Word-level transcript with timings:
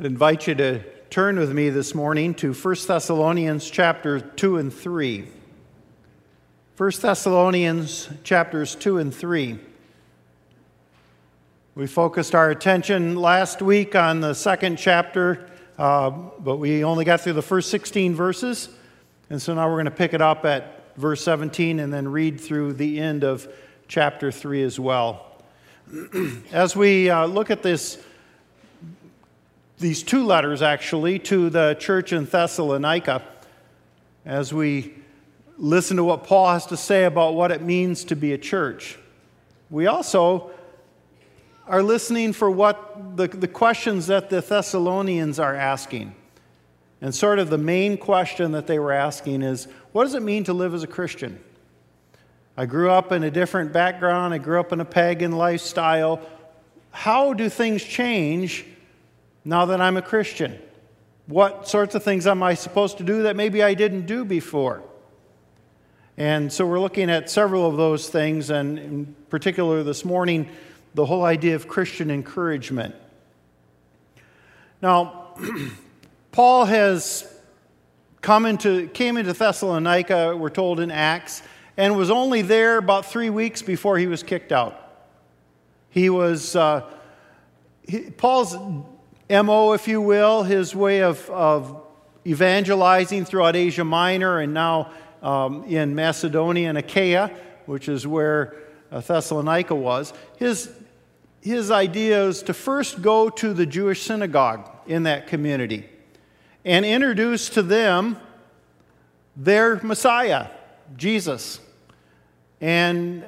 I'd 0.00 0.06
invite 0.06 0.46
you 0.46 0.54
to 0.54 0.78
turn 1.10 1.38
with 1.38 1.52
me 1.52 1.68
this 1.68 1.94
morning 1.94 2.32
to 2.36 2.54
1 2.54 2.76
Thessalonians 2.86 3.68
chapter 3.68 4.18
2 4.18 4.56
and 4.56 4.72
3. 4.72 5.28
1 6.74 6.90
Thessalonians 7.02 8.08
chapters 8.24 8.74
2 8.76 8.96
and 8.96 9.14
3. 9.14 9.58
We 11.74 11.86
focused 11.86 12.34
our 12.34 12.48
attention 12.48 13.14
last 13.14 13.60
week 13.60 13.94
on 13.94 14.22
the 14.22 14.32
second 14.32 14.78
chapter, 14.78 15.50
uh, 15.76 16.08
but 16.08 16.56
we 16.56 16.82
only 16.82 17.04
got 17.04 17.20
through 17.20 17.34
the 17.34 17.42
first 17.42 17.68
16 17.68 18.14
verses. 18.14 18.70
And 19.28 19.42
so 19.42 19.52
now 19.52 19.68
we're 19.68 19.74
going 19.74 19.84
to 19.84 19.90
pick 19.90 20.14
it 20.14 20.22
up 20.22 20.46
at 20.46 20.96
verse 20.96 21.22
17 21.22 21.78
and 21.78 21.92
then 21.92 22.08
read 22.08 22.40
through 22.40 22.72
the 22.72 22.98
end 22.98 23.22
of 23.22 23.46
chapter 23.86 24.32
3 24.32 24.62
as 24.62 24.80
well. 24.80 25.42
As 26.52 26.74
we 26.74 27.10
uh, 27.10 27.26
look 27.26 27.50
at 27.50 27.62
this 27.62 28.02
these 29.80 30.02
two 30.02 30.24
letters, 30.24 30.60
actually, 30.60 31.18
to 31.18 31.48
the 31.48 31.74
church 31.80 32.12
in 32.12 32.26
Thessalonica 32.26 33.22
as 34.26 34.52
we 34.52 34.94
listen 35.56 35.96
to 35.96 36.04
what 36.04 36.24
Paul 36.24 36.52
has 36.52 36.66
to 36.66 36.76
say 36.76 37.04
about 37.04 37.34
what 37.34 37.50
it 37.50 37.62
means 37.62 38.04
to 38.04 38.16
be 38.16 38.32
a 38.32 38.38
church. 38.38 38.98
We 39.70 39.86
also 39.86 40.50
are 41.66 41.82
listening 41.82 42.34
for 42.34 42.50
what 42.50 43.16
the, 43.16 43.28
the 43.28 43.48
questions 43.48 44.06
that 44.08 44.28
the 44.28 44.42
Thessalonians 44.42 45.38
are 45.38 45.54
asking. 45.54 46.14
And 47.00 47.14
sort 47.14 47.38
of 47.38 47.48
the 47.48 47.58
main 47.58 47.96
question 47.96 48.52
that 48.52 48.66
they 48.66 48.78
were 48.78 48.92
asking 48.92 49.42
is 49.42 49.66
what 49.92 50.04
does 50.04 50.14
it 50.14 50.22
mean 50.22 50.44
to 50.44 50.52
live 50.52 50.74
as 50.74 50.82
a 50.82 50.86
Christian? 50.86 51.40
I 52.56 52.66
grew 52.66 52.90
up 52.90 53.12
in 53.12 53.22
a 53.22 53.30
different 53.30 53.72
background, 53.72 54.34
I 54.34 54.38
grew 54.38 54.60
up 54.60 54.72
in 54.72 54.80
a 54.80 54.84
pagan 54.84 55.32
lifestyle. 55.32 56.20
How 56.90 57.32
do 57.32 57.48
things 57.48 57.82
change 57.82 58.66
now 59.44 59.66
that 59.66 59.80
I'm 59.80 59.96
a 59.96 60.02
Christian? 60.02 60.58
What 61.26 61.68
sorts 61.68 61.94
of 61.94 62.02
things 62.02 62.26
am 62.26 62.42
I 62.42 62.54
supposed 62.54 62.98
to 62.98 63.04
do 63.04 63.22
that 63.24 63.36
maybe 63.36 63.62
I 63.62 63.74
didn't 63.74 64.06
do 64.06 64.24
before? 64.24 64.82
And 66.16 66.52
so 66.52 66.66
we're 66.66 66.80
looking 66.80 67.08
at 67.08 67.30
several 67.30 67.66
of 67.66 67.76
those 67.76 68.08
things, 68.08 68.50
and 68.50 68.78
in 68.78 69.14
particular 69.30 69.82
this 69.82 70.04
morning, 70.04 70.48
the 70.94 71.06
whole 71.06 71.24
idea 71.24 71.54
of 71.54 71.68
Christian 71.68 72.10
encouragement. 72.10 72.94
Now, 74.82 75.34
Paul 76.32 76.64
has 76.66 77.32
come 78.20 78.44
into, 78.44 78.88
came 78.88 79.16
into 79.16 79.32
Thessalonica, 79.32 80.36
we're 80.36 80.50
told 80.50 80.80
in 80.80 80.90
Acts, 80.90 81.42
and 81.76 81.96
was 81.96 82.10
only 82.10 82.42
there 82.42 82.76
about 82.76 83.06
three 83.06 83.30
weeks 83.30 83.62
before 83.62 83.96
he 83.96 84.06
was 84.06 84.22
kicked 84.22 84.52
out. 84.52 84.76
He 85.88 86.10
was, 86.10 86.54
uh, 86.54 86.84
he, 87.86 88.10
Paul's 88.10 88.56
MO, 89.30 89.72
if 89.74 89.86
you 89.86 90.00
will, 90.00 90.42
his 90.42 90.74
way 90.74 91.02
of, 91.02 91.30
of 91.30 91.80
evangelizing 92.26 93.24
throughout 93.24 93.54
Asia 93.54 93.84
Minor 93.84 94.40
and 94.40 94.52
now 94.52 94.90
um, 95.22 95.62
in 95.64 95.94
Macedonia 95.94 96.68
and 96.68 96.76
Achaia, 96.76 97.30
which 97.66 97.88
is 97.88 98.06
where 98.08 98.56
uh, 98.90 99.00
Thessalonica 99.00 99.74
was. 99.74 100.12
His, 100.36 100.72
his 101.40 101.70
idea 101.70 102.26
is 102.26 102.42
to 102.42 102.52
first 102.52 103.02
go 103.02 103.30
to 103.30 103.54
the 103.54 103.66
Jewish 103.66 104.02
synagogue 104.02 104.68
in 104.88 105.04
that 105.04 105.28
community 105.28 105.88
and 106.64 106.84
introduce 106.84 107.50
to 107.50 107.62
them 107.62 108.18
their 109.36 109.76
Messiah, 109.76 110.48
Jesus. 110.96 111.60
And 112.60 113.24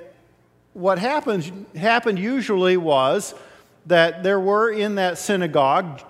what 0.72 0.98
happened, 0.98 1.66
happened 1.76 2.18
usually 2.18 2.76
was 2.76 3.34
that 3.86 4.22
there 4.22 4.40
were 4.40 4.70
in 4.70 4.96
that 4.96 5.18
synagogue 5.18 6.02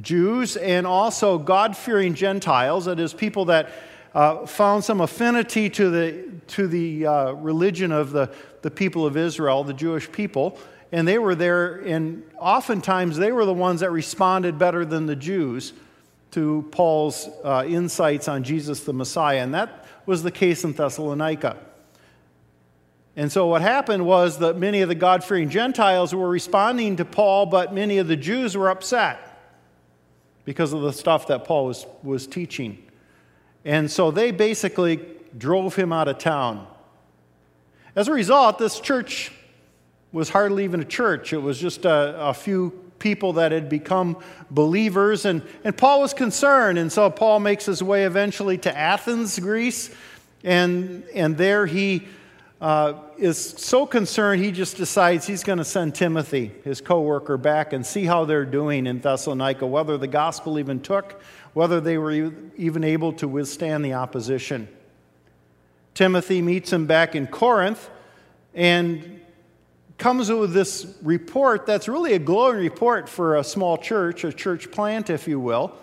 Jews 0.00 0.56
and 0.56 0.86
also 0.86 1.38
God 1.38 1.76
fearing 1.76 2.14
Gentiles, 2.14 2.84
that 2.84 3.00
is, 3.00 3.14
people 3.14 3.46
that 3.46 3.70
uh, 4.14 4.46
found 4.46 4.84
some 4.84 5.00
affinity 5.00 5.68
to 5.70 5.90
the, 5.90 6.24
to 6.48 6.66
the 6.66 7.06
uh, 7.06 7.32
religion 7.32 7.92
of 7.92 8.12
the, 8.12 8.30
the 8.62 8.70
people 8.70 9.06
of 9.06 9.16
Israel, 9.16 9.64
the 9.64 9.74
Jewish 9.74 10.10
people. 10.10 10.58
And 10.92 11.06
they 11.06 11.18
were 11.18 11.34
there, 11.34 11.76
and 11.80 12.22
oftentimes 12.38 13.16
they 13.16 13.32
were 13.32 13.44
the 13.44 13.52
ones 13.54 13.80
that 13.80 13.90
responded 13.90 14.58
better 14.58 14.84
than 14.84 15.06
the 15.06 15.16
Jews 15.16 15.72
to 16.32 16.66
Paul's 16.70 17.28
uh, 17.44 17.64
insights 17.66 18.28
on 18.28 18.42
Jesus 18.42 18.80
the 18.80 18.92
Messiah. 18.92 19.42
And 19.42 19.54
that 19.54 19.86
was 20.06 20.22
the 20.22 20.30
case 20.30 20.64
in 20.64 20.72
Thessalonica. 20.72 21.56
And 23.16 23.32
so 23.32 23.46
what 23.46 23.62
happened 23.62 24.04
was 24.04 24.38
that 24.40 24.58
many 24.58 24.82
of 24.82 24.90
the 24.90 24.94
God 24.94 25.24
fearing 25.24 25.48
Gentiles 25.48 26.14
were 26.14 26.28
responding 26.28 26.96
to 26.96 27.04
Paul, 27.06 27.46
but 27.46 27.72
many 27.72 27.96
of 27.96 28.08
the 28.08 28.16
Jews 28.16 28.54
were 28.56 28.68
upset 28.68 29.18
because 30.44 30.74
of 30.74 30.82
the 30.82 30.92
stuff 30.92 31.26
that 31.28 31.44
Paul 31.44 31.66
was, 31.66 31.86
was 32.02 32.26
teaching. 32.26 32.82
And 33.64 33.90
so 33.90 34.10
they 34.10 34.30
basically 34.30 35.00
drove 35.36 35.74
him 35.74 35.92
out 35.92 36.08
of 36.08 36.18
town. 36.18 36.66
As 37.96 38.08
a 38.08 38.12
result, 38.12 38.58
this 38.58 38.78
church 38.78 39.32
was 40.12 40.28
hardly 40.28 40.64
even 40.64 40.80
a 40.80 40.84
church, 40.84 41.32
it 41.32 41.38
was 41.38 41.58
just 41.58 41.84
a, 41.84 42.28
a 42.28 42.34
few 42.34 42.70
people 42.98 43.34
that 43.34 43.52
had 43.52 43.68
become 43.68 44.16
believers. 44.50 45.24
And, 45.24 45.42
and 45.64 45.76
Paul 45.76 46.00
was 46.00 46.14
concerned. 46.14 46.78
And 46.78 46.90
so 46.90 47.10
Paul 47.10 47.40
makes 47.40 47.66
his 47.66 47.82
way 47.82 48.04
eventually 48.04 48.56
to 48.58 48.76
Athens, 48.76 49.38
Greece. 49.38 49.90
And, 50.44 51.04
and 51.14 51.36
there 51.36 51.66
he 51.66 52.06
uh, 52.60 52.94
is 53.18 53.38
so 53.38 53.84
concerned, 53.84 54.42
he 54.42 54.50
just 54.50 54.76
decides 54.76 55.26
he's 55.26 55.44
going 55.44 55.58
to 55.58 55.64
send 55.64 55.94
Timothy, 55.94 56.52
his 56.64 56.80
co 56.80 57.02
worker, 57.02 57.36
back 57.36 57.72
and 57.72 57.84
see 57.84 58.04
how 58.04 58.24
they're 58.24 58.46
doing 58.46 58.86
in 58.86 59.00
Thessalonica, 59.00 59.66
whether 59.66 59.98
the 59.98 60.06
gospel 60.06 60.58
even 60.58 60.80
took, 60.80 61.20
whether 61.52 61.80
they 61.80 61.98
were 61.98 62.32
even 62.56 62.82
able 62.82 63.12
to 63.14 63.28
withstand 63.28 63.84
the 63.84 63.92
opposition. 63.92 64.68
Timothy 65.94 66.40
meets 66.40 66.72
him 66.72 66.86
back 66.86 67.14
in 67.14 67.26
Corinth 67.26 67.90
and 68.54 69.20
comes 69.98 70.30
with 70.30 70.52
this 70.52 70.94
report 71.02 71.66
that's 71.66 71.88
really 71.88 72.14
a 72.14 72.18
glowing 72.18 72.58
report 72.58 73.08
for 73.08 73.36
a 73.36 73.44
small 73.44 73.78
church, 73.78 74.24
a 74.24 74.32
church 74.32 74.70
plant, 74.70 75.10
if 75.10 75.26
you 75.26 75.40
will, 75.40 75.74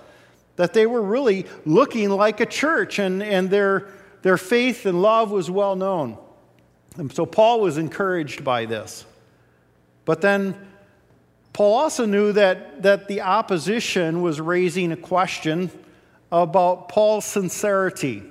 that 0.56 0.74
they 0.74 0.86
were 0.86 1.02
really 1.02 1.46
looking 1.66 2.10
like 2.10 2.40
a 2.40 2.46
church 2.46 3.00
and, 3.00 3.24
and 3.24 3.50
their, 3.50 3.88
their 4.22 4.38
faith 4.38 4.86
and 4.86 5.02
love 5.02 5.32
was 5.32 5.50
well 5.50 5.76
known. 5.76 6.18
And 6.98 7.12
so 7.14 7.26
Paul 7.26 7.62
was 7.62 7.78
encouraged 7.78 8.44
by 8.44 8.66
this. 8.66 9.06
But 10.06 10.22
then 10.22 10.56
Paul 11.54 11.74
also 11.76 12.06
knew 12.06 12.34
that, 12.34 12.84
that 12.84 13.08
the 13.08 13.22
opposition 13.22 14.22
was 14.22 14.42
raising 14.42 14.92
a 14.92 14.98
question 14.98 15.72
about 16.32 16.90
Paul's 16.90 17.26
sincerity 17.26 18.24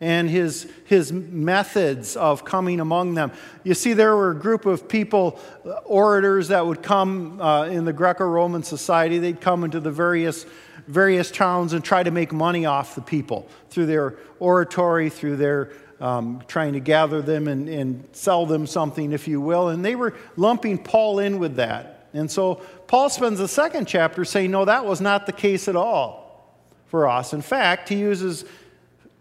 and 0.00 0.30
his, 0.30 0.70
his 0.86 1.12
methods 1.12 2.16
of 2.16 2.44
coming 2.44 2.80
among 2.80 3.14
them. 3.14 3.32
You 3.64 3.74
see, 3.74 3.92
there 3.92 4.16
were 4.16 4.30
a 4.30 4.34
group 4.38 4.64
of 4.64 4.88
people, 4.88 5.38
uh, 5.66 5.72
orators 5.84 6.48
that 6.48 6.64
would 6.64 6.82
come 6.82 7.40
uh, 7.40 7.64
in 7.64 7.84
the 7.84 7.92
Greco 7.92 8.24
Roman 8.24 8.62
society. 8.62 9.18
They'd 9.18 9.40
come 9.42 9.62
into 9.62 9.78
the 9.78 9.90
various, 9.90 10.46
various 10.86 11.30
towns 11.30 11.74
and 11.74 11.84
try 11.84 12.02
to 12.02 12.10
make 12.10 12.32
money 12.32 12.64
off 12.64 12.94
the 12.94 13.02
people 13.02 13.46
through 13.68 13.86
their 13.86 14.16
oratory, 14.38 15.10
through 15.10 15.36
their 15.36 15.70
um, 16.00 16.42
trying 16.48 16.72
to 16.72 16.80
gather 16.80 17.20
them 17.20 17.46
and, 17.46 17.68
and 17.68 18.08
sell 18.12 18.46
them 18.46 18.66
something, 18.66 19.12
if 19.12 19.28
you 19.28 19.40
will. 19.40 19.68
And 19.68 19.84
they 19.84 19.94
were 19.94 20.14
lumping 20.36 20.78
Paul 20.78 21.18
in 21.18 21.38
with 21.38 21.56
that. 21.56 22.08
And 22.12 22.30
so 22.30 22.56
Paul 22.86 23.08
spends 23.10 23.38
the 23.38 23.48
second 23.48 23.86
chapter 23.86 24.24
saying, 24.24 24.50
no, 24.50 24.64
that 24.64 24.84
was 24.84 25.00
not 25.00 25.26
the 25.26 25.32
case 25.32 25.68
at 25.68 25.76
all 25.76 26.56
for 26.86 27.06
us. 27.06 27.32
In 27.32 27.42
fact, 27.42 27.88
he 27.88 27.96
uses 27.96 28.44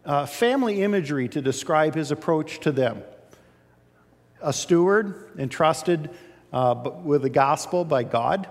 uh, 0.05 0.25
family 0.25 0.81
imagery 0.81 1.27
to 1.29 1.41
describe 1.41 1.93
his 1.93 2.11
approach 2.11 2.61
to 2.61 2.71
them. 2.71 3.03
A 4.41 4.53
steward 4.53 5.29
entrusted 5.37 6.09
uh, 6.51 6.89
with 7.03 7.21
the 7.21 7.29
gospel 7.29 7.85
by 7.85 8.03
God, 8.03 8.47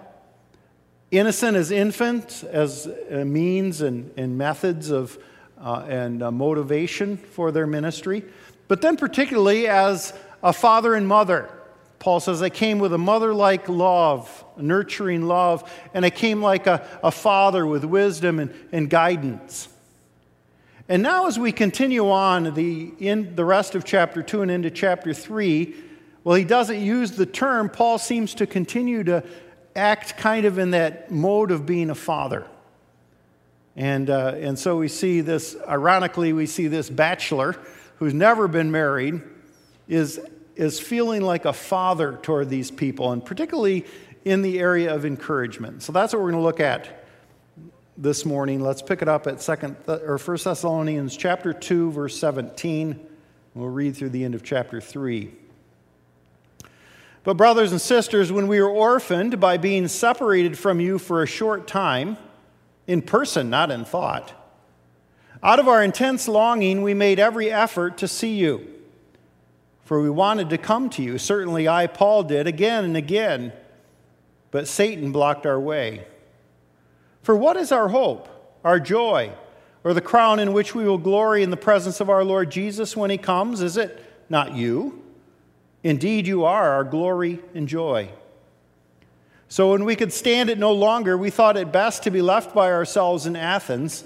innocent 1.11 1.56
as 1.56 1.70
infants, 1.70 2.44
as 2.44 2.87
means 3.11 3.81
and, 3.81 4.12
and 4.17 4.37
methods 4.38 4.91
of 4.91 5.19
uh, 5.60 5.84
and 5.88 6.22
uh, 6.22 6.31
motivation 6.31 7.16
for 7.16 7.50
their 7.50 7.66
ministry, 7.66 8.25
but 8.69 8.81
then 8.81 8.96
particularly 8.96 9.66
as 9.66 10.12
a 10.43 10.52
father 10.52 10.94
and 10.94 11.06
mother. 11.06 11.50
Paul 11.99 12.20
says, 12.20 12.43
I 12.43 12.49
came 12.49 12.78
with 12.78 12.93
a 12.93 12.99
mother 12.99 13.34
like 13.34 13.69
love, 13.69 14.44
nurturing 14.56 15.22
love, 15.22 15.69
and 15.93 16.05
I 16.05 16.10
came 16.10 16.40
like 16.40 16.66
a, 16.66 16.87
a 17.02 17.10
father 17.10 17.66
with 17.66 17.84
wisdom 17.84 18.38
and, 18.38 18.55
and 18.70 18.88
guidance. 18.88 19.69
And 20.88 21.02
now, 21.02 21.26
as 21.26 21.38
we 21.38 21.52
continue 21.52 22.08
on 22.08 22.55
the, 22.55 22.93
in 22.99 23.34
the 23.34 23.44
rest 23.44 23.75
of 23.75 23.84
chapter 23.84 24.22
2 24.22 24.43
and 24.43 24.50
into 24.50 24.70
chapter 24.70 25.12
3, 25.12 25.75
well, 26.25 26.37
he 26.37 26.44
doesn't 26.44 26.81
use 26.81 27.12
the 27.12 27.26
term. 27.26 27.69
Paul 27.69 27.99
seems 27.99 28.34
to 28.34 28.46
continue 28.46 29.05
to 29.05 29.25
act 29.75 30.16
kind 30.16 30.46
of 30.46 30.58
in 30.58 30.70
that 30.70 31.10
mode 31.10 31.50
of 31.50 31.66
being 31.66 31.90
a 31.90 31.94
father. 31.94 32.46
And, 33.79 34.11
uh, 34.11 34.35
and 34.37 34.59
so 34.59 34.77
we 34.77 34.89
see 34.89 35.21
this, 35.21 35.57
ironically, 35.69 36.33
we 36.33 36.47
see 36.47 36.67
this 36.67 36.91
bachelor 36.91 37.55
who's 38.01 38.13
never 38.13 38.49
been 38.49 38.73
married 38.73 39.23
is, 39.87 40.21
is 40.57 40.81
feeling 40.81 41.23
like 41.23 41.45
a 41.45 41.53
father 41.53 42.19
toward 42.21 42.51
these 42.51 42.73
people, 42.73 43.13
and 43.13 43.25
particularly 43.25 43.87
in 44.25 44.43
the 44.43 44.59
area 44.59 44.93
of 44.93 45.07
encouragement. 45.07 45.85
So 45.85 45.93
that's 45.93 46.13
what 46.13 46.19
we're 46.21 46.33
going 46.33 46.43
to 46.43 46.45
look 46.45 46.59
at 46.59 47.05
this 47.97 48.27
morning. 48.27 48.61
Let's 48.61 48.83
pick 48.83 49.01
it 49.01 49.09
up 49.09 49.29
at 49.29 49.41
second 49.41 49.77
or 49.87 50.19
First 50.19 50.45
Thessalonians 50.45 51.17
chapter 51.17 51.53
2 51.53 51.93
verse 51.93 52.19
17. 52.19 52.99
We'll 53.55 53.69
read 53.69 53.97
through 53.97 54.11
the 54.11 54.25
end 54.25 54.35
of 54.35 54.43
chapter 54.43 54.81
3. 54.81 55.31
But 57.23 57.37
brothers 57.37 57.71
and 57.71 57.81
sisters, 57.81 58.33
when 58.33 58.49
we 58.49 58.61
were 58.61 58.71
orphaned 58.71 59.39
by 59.39 59.57
being 59.57 59.87
separated 59.87 60.59
from 60.59 60.81
you 60.81 60.99
for 60.99 61.23
a 61.23 61.27
short 61.29 61.69
time, 61.69 62.17
in 62.88 63.02
person, 63.02 63.49
not 63.50 63.70
in 63.70 63.85
thought, 63.85 64.32
out 65.43 65.61
of 65.61 65.69
our 65.69 65.85
intense 65.85 66.26
longing, 66.26 66.82
we 66.82 66.94
made 66.94 67.20
every 67.20 67.52
effort 67.52 67.99
to 67.99 68.08
see 68.08 68.35
you. 68.35 68.67
For 69.85 70.00
we 70.00 70.11
wanted 70.11 70.50
to 70.50 70.58
come 70.58 70.90
to 70.90 71.02
you. 71.02 71.17
Certainly 71.17 71.69
I, 71.69 71.87
Paul, 71.87 72.25
did 72.25 72.46
again 72.46 72.85
and 72.85 72.96
again, 72.96 73.52
but 74.50 74.67
Satan 74.67 75.12
blocked 75.12 75.46
our 75.46 75.61
way. 75.61 76.06
For 77.23 77.37
what 77.37 77.56
is 77.56 77.70
our 77.70 77.88
hope, 77.88 78.29
our 78.64 78.81
joy, 78.81 79.32
or 79.84 79.94
the 79.94 80.00
crown 80.00 80.41
in 80.41 80.52
which 80.52 80.75
we 80.75 80.84
will 80.84 80.99
glory 80.99 81.43
in 81.43 81.50
the 81.50 81.56
presence 81.56 82.00
of 82.00 82.11
our 82.11 82.25
Lord 82.25 82.50
Jesus 82.50 82.96
when 82.96 83.11
he 83.11 83.19
comes? 83.19 83.61
Is 83.61 83.76
it 83.76 84.02
not 84.29 84.55
you? 84.55 85.05
Indeed, 85.84 86.26
you 86.26 86.44
are 86.44 86.70
our 86.70 86.84
glory 86.84 87.38
and 87.55 87.69
joy. 87.69 88.11
So 89.49 89.73
when 89.73 89.87
we 89.87 89.97
could 89.97 90.12
stand 90.12 90.50
it 90.50 90.59
no 90.59 90.73
longer, 90.73 91.17
we 91.17 91.31
thought 91.31 91.56
it 91.56 91.73
best 91.73 92.03
to 92.03 92.11
be 92.11 92.21
left 92.21 92.55
by 92.55 92.71
ourselves 92.71 93.27
in 93.27 93.35
Athens. 93.35 94.05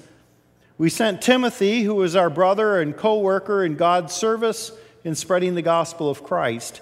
We 0.79 0.89
sent 0.89 1.21
Timothy, 1.21 1.83
who 1.83 1.97
was 1.97 2.15
our 2.15 2.31
brother 2.31 2.81
and 2.81 2.97
co 2.97 3.19
worker 3.19 3.65
in 3.65 3.75
God's 3.75 4.15
service 4.15 4.73
in 5.05 5.17
spreading 5.17 5.57
the 5.57 5.63
gospel 5.63 6.09
of 6.09 6.23
Christ, 6.23 6.81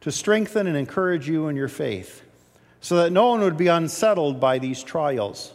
to 0.00 0.10
strengthen 0.10 0.66
and 0.66 0.76
encourage 0.76 1.28
you 1.28 1.46
in 1.46 1.54
your 1.54 1.68
faith, 1.68 2.22
so 2.80 2.96
that 2.96 3.12
no 3.12 3.28
one 3.28 3.40
would 3.42 3.56
be 3.56 3.68
unsettled 3.68 4.40
by 4.40 4.58
these 4.58 4.82
trials. 4.82 5.52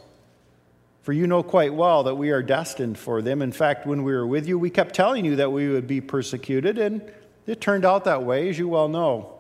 For 1.04 1.12
you 1.12 1.28
know 1.28 1.44
quite 1.44 1.74
well 1.74 2.04
that 2.04 2.16
we 2.16 2.32
are 2.32 2.42
destined 2.42 2.98
for 2.98 3.22
them. 3.22 3.42
In 3.42 3.52
fact, 3.52 3.86
when 3.86 4.04
we 4.04 4.14
were 4.14 4.26
with 4.26 4.48
you, 4.48 4.58
we 4.58 4.70
kept 4.70 4.96
telling 4.96 5.26
you 5.26 5.36
that 5.36 5.52
we 5.52 5.68
would 5.70 5.88
be 5.88 6.00
persecuted, 6.00 6.78
and 6.78 7.02
it 7.46 7.60
turned 7.60 7.86
out 7.86 8.06
that 8.06 8.24
way, 8.24 8.50
as 8.50 8.58
you 8.58 8.70
well 8.70 8.88
know. 8.88 9.35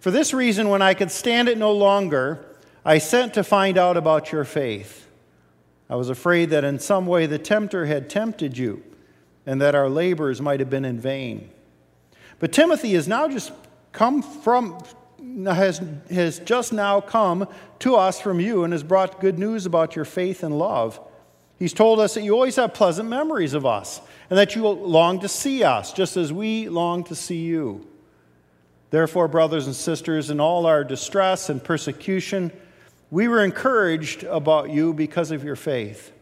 For 0.00 0.10
this 0.10 0.32
reason, 0.32 0.68
when 0.68 0.82
I 0.82 0.94
could 0.94 1.10
stand 1.10 1.48
it 1.48 1.58
no 1.58 1.72
longer, 1.72 2.44
I 2.84 2.98
sent 2.98 3.34
to 3.34 3.44
find 3.44 3.76
out 3.76 3.96
about 3.96 4.32
your 4.32 4.44
faith. 4.44 5.08
I 5.90 5.96
was 5.96 6.10
afraid 6.10 6.50
that 6.50 6.64
in 6.64 6.78
some 6.78 7.06
way 7.06 7.26
the 7.26 7.38
tempter 7.38 7.86
had 7.86 8.08
tempted 8.08 8.56
you, 8.56 8.82
and 9.46 9.60
that 9.60 9.74
our 9.74 9.88
labors 9.88 10.40
might 10.40 10.60
have 10.60 10.70
been 10.70 10.84
in 10.84 11.00
vain. 11.00 11.50
But 12.38 12.52
Timothy 12.52 12.94
has 12.94 13.08
now 13.08 13.28
just 13.28 13.52
come 13.92 14.22
from 14.22 14.78
has, 15.46 15.80
has 16.10 16.38
just 16.40 16.72
now 16.72 17.00
come 17.00 17.48
to 17.80 17.96
us 17.96 18.20
from 18.20 18.40
you 18.40 18.64
and 18.64 18.72
has 18.72 18.82
brought 18.82 19.20
good 19.20 19.38
news 19.38 19.66
about 19.66 19.96
your 19.96 20.04
faith 20.04 20.42
and 20.42 20.58
love. 20.58 21.00
He's 21.58 21.72
told 21.72 22.00
us 22.00 22.14
that 22.14 22.22
you 22.22 22.32
always 22.34 22.56
have 22.56 22.72
pleasant 22.72 23.08
memories 23.08 23.54
of 23.54 23.66
us 23.66 24.00
and 24.30 24.38
that 24.38 24.54
you 24.54 24.66
long 24.66 25.20
to 25.20 25.28
see 25.28 25.64
us, 25.64 25.92
just 25.92 26.16
as 26.16 26.32
we 26.32 26.68
long 26.68 27.04
to 27.04 27.14
see 27.14 27.40
you. 27.40 27.86
Therefore, 28.90 29.28
brothers 29.28 29.66
and 29.66 29.76
sisters, 29.76 30.30
in 30.30 30.40
all 30.40 30.66
our 30.66 30.82
distress 30.82 31.50
and 31.50 31.62
persecution, 31.62 32.52
we 33.10 33.28
were 33.28 33.44
encouraged 33.44 34.24
about 34.24 34.70
you 34.70 34.94
because 34.94 35.30
of 35.30 35.44
your 35.44 35.56
faith. 35.56 36.12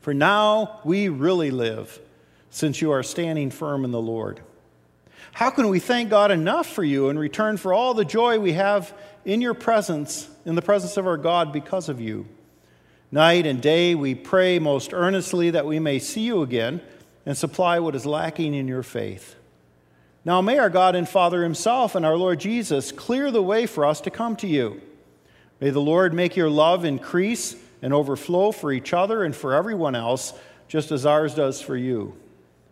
For 0.00 0.12
now 0.12 0.80
we 0.84 1.08
really 1.08 1.50
live, 1.50 1.98
since 2.50 2.82
you 2.82 2.90
are 2.90 3.02
standing 3.02 3.50
firm 3.50 3.84
in 3.84 3.90
the 3.90 4.00
Lord. 4.00 4.40
How 5.32 5.50
can 5.50 5.68
we 5.68 5.80
thank 5.80 6.10
God 6.10 6.30
enough 6.30 6.66
for 6.66 6.84
you 6.84 7.08
in 7.08 7.18
return 7.18 7.56
for 7.56 7.72
all 7.72 7.94
the 7.94 8.04
joy 8.04 8.38
we 8.38 8.52
have 8.52 8.96
in 9.24 9.40
your 9.40 9.54
presence, 9.54 10.28
in 10.44 10.54
the 10.54 10.62
presence 10.62 10.96
of 10.96 11.06
our 11.06 11.16
God, 11.16 11.52
because 11.52 11.88
of 11.88 12.00
you? 12.00 12.26
Night 13.10 13.46
and 13.46 13.62
day 13.62 13.94
we 13.94 14.14
pray 14.14 14.58
most 14.58 14.92
earnestly 14.92 15.50
that 15.50 15.66
we 15.66 15.78
may 15.78 15.98
see 15.98 16.20
you 16.20 16.42
again 16.42 16.80
and 17.24 17.36
supply 17.36 17.78
what 17.78 17.94
is 17.94 18.04
lacking 18.04 18.54
in 18.54 18.68
your 18.68 18.82
faith. 18.82 19.36
Now 20.24 20.40
may 20.40 20.58
our 20.58 20.70
God 20.70 20.94
and 20.94 21.08
Father 21.08 21.42
Himself 21.42 21.94
and 21.94 22.04
our 22.06 22.16
Lord 22.16 22.40
Jesus 22.40 22.92
clear 22.92 23.30
the 23.30 23.42
way 23.42 23.66
for 23.66 23.84
us 23.84 24.00
to 24.02 24.10
come 24.10 24.36
to 24.36 24.46
you. 24.46 24.80
May 25.60 25.70
the 25.70 25.80
Lord 25.80 26.14
make 26.14 26.36
your 26.36 26.50
love 26.50 26.84
increase 26.84 27.56
and 27.82 27.92
overflow 27.92 28.50
for 28.50 28.72
each 28.72 28.92
other 28.92 29.22
and 29.22 29.36
for 29.36 29.52
everyone 29.52 29.94
else, 29.94 30.32
just 30.68 30.90
as 30.90 31.04
ours 31.04 31.34
does 31.34 31.60
for 31.60 31.76
you. 31.76 32.14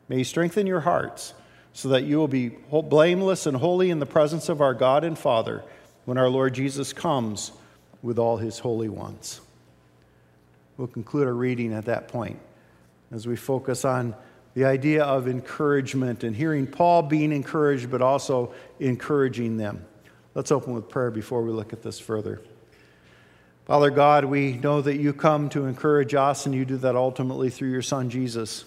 May 0.08 0.18
He 0.18 0.24
strengthen 0.24 0.66
your 0.66 0.80
hearts 0.80 1.34
so 1.72 1.88
that 1.88 2.04
you 2.04 2.18
will 2.18 2.28
be 2.28 2.48
blameless 2.48 3.46
and 3.46 3.56
holy 3.56 3.90
in 3.90 3.98
the 3.98 4.06
presence 4.06 4.48
of 4.48 4.60
our 4.60 4.74
God 4.74 5.04
and 5.04 5.18
Father 5.18 5.62
when 6.04 6.18
our 6.18 6.28
Lord 6.28 6.54
Jesus 6.54 6.92
comes 6.92 7.52
with 8.02 8.18
all 8.18 8.36
his 8.36 8.58
holy 8.58 8.88
ones. 8.88 9.40
We'll 10.76 10.88
conclude 10.88 11.26
our 11.26 11.34
reading 11.34 11.72
at 11.72 11.86
that 11.86 12.08
point 12.08 12.38
as 13.10 13.26
we 13.26 13.36
focus 13.36 13.84
on 13.84 14.14
the 14.54 14.64
idea 14.64 15.02
of 15.04 15.28
encouragement 15.28 16.24
and 16.24 16.36
hearing 16.36 16.66
Paul 16.66 17.02
being 17.02 17.32
encouraged, 17.32 17.90
but 17.90 18.02
also 18.02 18.52
encouraging 18.80 19.56
them. 19.56 19.84
Let's 20.34 20.52
open 20.52 20.74
with 20.74 20.88
prayer 20.88 21.10
before 21.10 21.42
we 21.42 21.50
look 21.50 21.72
at 21.72 21.82
this 21.82 21.98
further. 21.98 22.40
Father 23.64 23.90
God, 23.90 24.24
we 24.24 24.54
know 24.54 24.80
that 24.80 24.96
you 24.96 25.12
come 25.12 25.48
to 25.50 25.66
encourage 25.66 26.14
us, 26.14 26.46
and 26.46 26.54
you 26.54 26.64
do 26.64 26.76
that 26.78 26.96
ultimately 26.96 27.48
through 27.48 27.70
your 27.70 27.82
Son 27.82 28.10
Jesus. 28.10 28.64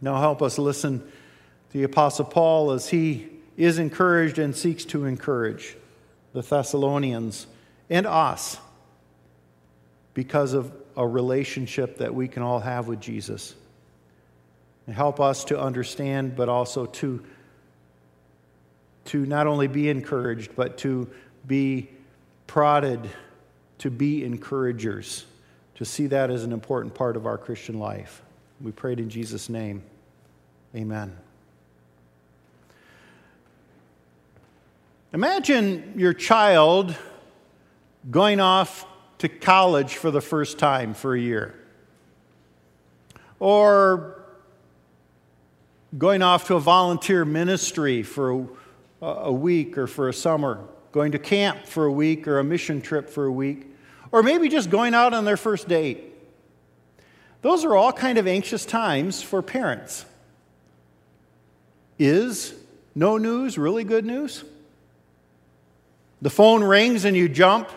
Now 0.00 0.20
help 0.20 0.42
us 0.42 0.58
listen 0.58 1.00
to 1.00 1.78
the 1.78 1.84
Apostle 1.84 2.24
Paul 2.24 2.72
as 2.72 2.88
he 2.88 3.28
is 3.56 3.78
encouraged 3.78 4.38
and 4.38 4.56
seeks 4.56 4.84
to 4.86 5.04
encourage 5.04 5.76
the 6.32 6.42
Thessalonians 6.42 7.46
and 7.88 8.06
us 8.06 8.58
because 10.14 10.54
of 10.54 10.72
a 10.96 11.06
relationship 11.06 11.98
that 11.98 12.14
we 12.14 12.28
can 12.28 12.42
all 12.42 12.60
have 12.60 12.88
with 12.88 13.00
Jesus. 13.00 13.54
Help 14.88 15.20
us 15.20 15.44
to 15.44 15.60
understand, 15.60 16.34
but 16.34 16.48
also 16.48 16.86
to, 16.86 17.24
to 19.04 19.24
not 19.24 19.46
only 19.46 19.68
be 19.68 19.88
encouraged, 19.88 20.56
but 20.56 20.78
to 20.78 21.08
be 21.46 21.88
prodded 22.46 23.08
to 23.80 23.90
be 23.90 24.24
encouragers, 24.24 25.24
to 25.74 25.86
see 25.86 26.06
that 26.08 26.30
as 26.30 26.44
an 26.44 26.52
important 26.52 26.94
part 26.94 27.16
of 27.16 27.26
our 27.26 27.38
Christian 27.38 27.78
life. 27.78 28.22
We 28.60 28.72
prayed 28.72 29.00
in 29.00 29.08
Jesus' 29.08 29.48
name. 29.48 29.82
Amen. 30.76 31.16
Imagine 35.14 35.94
your 35.96 36.12
child 36.12 36.94
going 38.10 38.38
off 38.38 38.86
to 39.18 39.28
college 39.30 39.94
for 39.94 40.10
the 40.10 40.20
first 40.20 40.58
time 40.58 40.92
for 40.92 41.14
a 41.14 41.20
year, 41.20 41.58
or 43.38 44.19
going 45.96 46.22
off 46.22 46.46
to 46.46 46.54
a 46.54 46.60
volunteer 46.60 47.24
ministry 47.24 48.02
for 48.02 48.48
a, 49.02 49.06
a 49.06 49.32
week 49.32 49.76
or 49.76 49.86
for 49.86 50.08
a 50.08 50.12
summer, 50.12 50.64
going 50.92 51.12
to 51.12 51.18
camp 51.18 51.66
for 51.66 51.86
a 51.86 51.92
week 51.92 52.28
or 52.28 52.38
a 52.38 52.44
mission 52.44 52.80
trip 52.80 53.08
for 53.08 53.26
a 53.26 53.32
week, 53.32 53.66
or 54.12 54.22
maybe 54.22 54.48
just 54.48 54.70
going 54.70 54.94
out 54.94 55.14
on 55.14 55.24
their 55.24 55.36
first 55.36 55.68
date. 55.68 56.04
Those 57.42 57.64
are 57.64 57.74
all 57.74 57.92
kind 57.92 58.18
of 58.18 58.26
anxious 58.26 58.64
times 58.64 59.22
for 59.22 59.42
parents. 59.42 60.04
Is 61.98 62.54
no 62.94 63.18
news 63.18 63.58
really 63.58 63.84
good 63.84 64.04
news? 64.04 64.44
The 66.22 66.30
phone 66.30 66.62
rings 66.62 67.04
and 67.04 67.16
you 67.16 67.28
jump. 67.28 67.70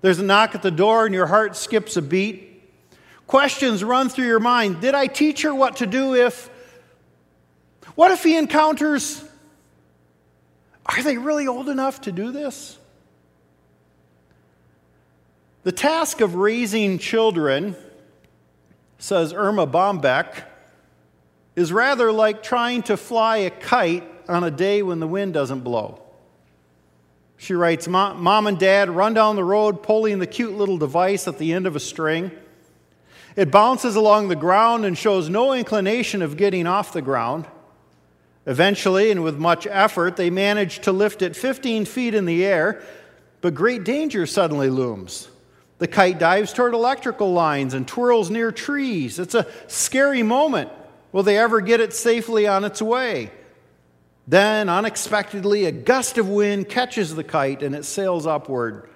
There's 0.00 0.18
a 0.18 0.22
knock 0.22 0.54
at 0.54 0.62
the 0.62 0.70
door 0.70 1.06
and 1.06 1.14
your 1.14 1.26
heart 1.26 1.56
skips 1.56 1.96
a 1.96 2.02
beat. 2.02 2.62
Questions 3.26 3.84
run 3.84 4.08
through 4.08 4.26
your 4.26 4.40
mind. 4.40 4.80
Did 4.80 4.94
I 4.94 5.06
teach 5.06 5.42
her 5.42 5.54
what 5.54 5.76
to 5.76 5.86
do 5.86 6.14
if? 6.14 6.50
What 7.94 8.10
if 8.10 8.22
he 8.22 8.36
encounters? 8.36 9.22
Are 10.86 11.02
they 11.02 11.16
really 11.16 11.46
old 11.46 11.68
enough 11.68 12.02
to 12.02 12.12
do 12.12 12.32
this? 12.32 12.78
The 15.62 15.72
task 15.72 16.20
of 16.20 16.34
raising 16.34 16.98
children, 16.98 17.74
says 18.98 19.32
Erma 19.32 19.66
Bombeck, 19.66 20.44
is 21.56 21.72
rather 21.72 22.12
like 22.12 22.42
trying 22.42 22.82
to 22.82 22.96
fly 22.96 23.38
a 23.38 23.50
kite 23.50 24.04
on 24.28 24.44
a 24.44 24.50
day 24.50 24.82
when 24.82 25.00
the 25.00 25.06
wind 25.06 25.32
doesn't 25.32 25.60
blow. 25.60 26.02
She 27.36 27.54
writes 27.54 27.88
Mom 27.88 28.46
and 28.46 28.58
Dad 28.58 28.90
run 28.90 29.14
down 29.14 29.36
the 29.36 29.44
road 29.44 29.82
pulling 29.82 30.18
the 30.18 30.26
cute 30.26 30.52
little 30.52 30.78
device 30.78 31.26
at 31.28 31.38
the 31.38 31.52
end 31.52 31.66
of 31.66 31.76
a 31.76 31.80
string. 31.80 32.30
It 33.36 33.50
bounces 33.50 33.96
along 33.96 34.28
the 34.28 34.36
ground 34.36 34.84
and 34.84 34.96
shows 34.96 35.28
no 35.28 35.52
inclination 35.52 36.22
of 36.22 36.36
getting 36.36 36.66
off 36.66 36.92
the 36.92 37.02
ground. 37.02 37.46
Eventually, 38.46 39.10
and 39.10 39.22
with 39.22 39.38
much 39.38 39.66
effort, 39.66 40.16
they 40.16 40.30
manage 40.30 40.80
to 40.80 40.92
lift 40.92 41.22
it 41.22 41.34
15 41.34 41.86
feet 41.86 42.14
in 42.14 42.26
the 42.26 42.44
air, 42.44 42.82
but 43.40 43.54
great 43.54 43.84
danger 43.84 44.26
suddenly 44.26 44.68
looms. 44.68 45.28
The 45.78 45.88
kite 45.88 46.18
dives 46.18 46.52
toward 46.52 46.74
electrical 46.74 47.32
lines 47.32 47.74
and 47.74 47.88
twirls 47.88 48.30
near 48.30 48.52
trees. 48.52 49.18
It's 49.18 49.34
a 49.34 49.46
scary 49.66 50.22
moment. 50.22 50.70
Will 51.12 51.22
they 51.22 51.38
ever 51.38 51.60
get 51.60 51.80
it 51.80 51.92
safely 51.92 52.46
on 52.46 52.64
its 52.64 52.80
way? 52.80 53.30
Then, 54.26 54.68
unexpectedly, 54.68 55.66
a 55.66 55.72
gust 55.72 56.16
of 56.18 56.28
wind 56.28 56.68
catches 56.68 57.14
the 57.14 57.24
kite 57.24 57.62
and 57.62 57.74
it 57.74 57.84
sails 57.84 58.26
upward. 58.26 58.88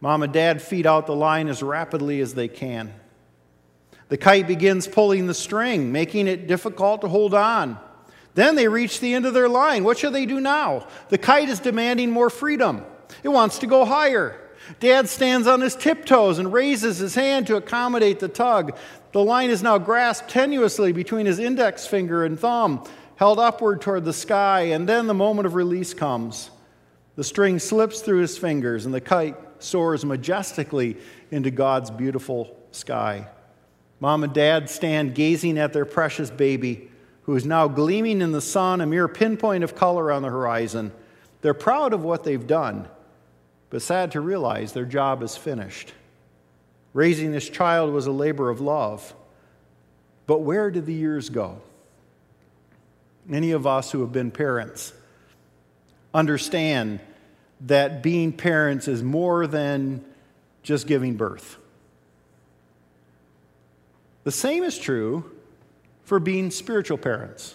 Mom 0.00 0.22
and 0.22 0.32
dad 0.32 0.62
feed 0.62 0.86
out 0.86 1.06
the 1.06 1.16
line 1.16 1.48
as 1.48 1.62
rapidly 1.62 2.20
as 2.20 2.34
they 2.34 2.48
can. 2.48 2.92
The 4.08 4.16
kite 4.16 4.46
begins 4.46 4.86
pulling 4.86 5.26
the 5.26 5.34
string, 5.34 5.92
making 5.92 6.28
it 6.28 6.46
difficult 6.46 7.00
to 7.02 7.08
hold 7.08 7.34
on. 7.34 7.78
Then 8.38 8.54
they 8.54 8.68
reach 8.68 9.00
the 9.00 9.14
end 9.14 9.26
of 9.26 9.34
their 9.34 9.48
line. 9.48 9.82
What 9.82 9.98
should 9.98 10.12
they 10.12 10.24
do 10.24 10.38
now? 10.38 10.86
The 11.08 11.18
kite 11.18 11.48
is 11.48 11.58
demanding 11.58 12.12
more 12.12 12.30
freedom, 12.30 12.84
it 13.24 13.30
wants 13.30 13.58
to 13.58 13.66
go 13.66 13.84
higher. 13.84 14.40
Dad 14.78 15.08
stands 15.08 15.48
on 15.48 15.60
his 15.60 15.74
tiptoes 15.74 16.38
and 16.38 16.52
raises 16.52 16.98
his 16.98 17.16
hand 17.16 17.48
to 17.48 17.56
accommodate 17.56 18.20
the 18.20 18.28
tug. 18.28 18.76
The 19.10 19.24
line 19.24 19.50
is 19.50 19.60
now 19.60 19.78
grasped 19.78 20.30
tenuously 20.30 20.94
between 20.94 21.26
his 21.26 21.40
index 21.40 21.88
finger 21.88 22.24
and 22.24 22.38
thumb, 22.38 22.84
held 23.16 23.40
upward 23.40 23.80
toward 23.80 24.04
the 24.04 24.12
sky, 24.12 24.60
and 24.60 24.88
then 24.88 25.08
the 25.08 25.14
moment 25.14 25.46
of 25.46 25.56
release 25.56 25.92
comes. 25.92 26.50
The 27.16 27.24
string 27.24 27.58
slips 27.58 28.02
through 28.02 28.20
his 28.20 28.38
fingers, 28.38 28.86
and 28.86 28.94
the 28.94 29.00
kite 29.00 29.36
soars 29.58 30.04
majestically 30.04 30.96
into 31.32 31.50
God's 31.50 31.90
beautiful 31.90 32.56
sky. 32.70 33.26
Mom 33.98 34.22
and 34.22 34.32
dad 34.32 34.70
stand 34.70 35.16
gazing 35.16 35.58
at 35.58 35.72
their 35.72 35.84
precious 35.84 36.30
baby, 36.30 36.88
who 37.28 37.36
is 37.36 37.44
now 37.44 37.68
gleaming 37.68 38.22
in 38.22 38.32
the 38.32 38.40
sun, 38.40 38.80
a 38.80 38.86
mere 38.86 39.06
pinpoint 39.06 39.62
of 39.62 39.74
color 39.74 40.10
on 40.10 40.22
the 40.22 40.30
horizon. 40.30 40.90
They're 41.42 41.52
proud 41.52 41.92
of 41.92 42.02
what 42.02 42.24
they've 42.24 42.46
done, 42.46 42.88
but 43.68 43.82
sad 43.82 44.12
to 44.12 44.20
realize 44.22 44.72
their 44.72 44.86
job 44.86 45.22
is 45.22 45.36
finished. 45.36 45.92
Raising 46.94 47.30
this 47.32 47.50
child 47.50 47.92
was 47.92 48.06
a 48.06 48.12
labor 48.12 48.48
of 48.48 48.62
love. 48.62 49.12
But 50.26 50.38
where 50.38 50.70
did 50.70 50.86
the 50.86 50.94
years 50.94 51.28
go? 51.28 51.60
Many 53.26 53.50
of 53.50 53.66
us 53.66 53.90
who 53.90 54.00
have 54.00 54.10
been 54.10 54.30
parents 54.30 54.94
understand 56.14 56.98
that 57.60 58.02
being 58.02 58.32
parents 58.32 58.88
is 58.88 59.02
more 59.02 59.46
than 59.46 60.02
just 60.62 60.86
giving 60.86 61.16
birth. 61.16 61.58
The 64.24 64.32
same 64.32 64.64
is 64.64 64.78
true 64.78 65.30
for 66.08 66.18
being 66.18 66.50
spiritual 66.50 66.96
parents. 66.96 67.54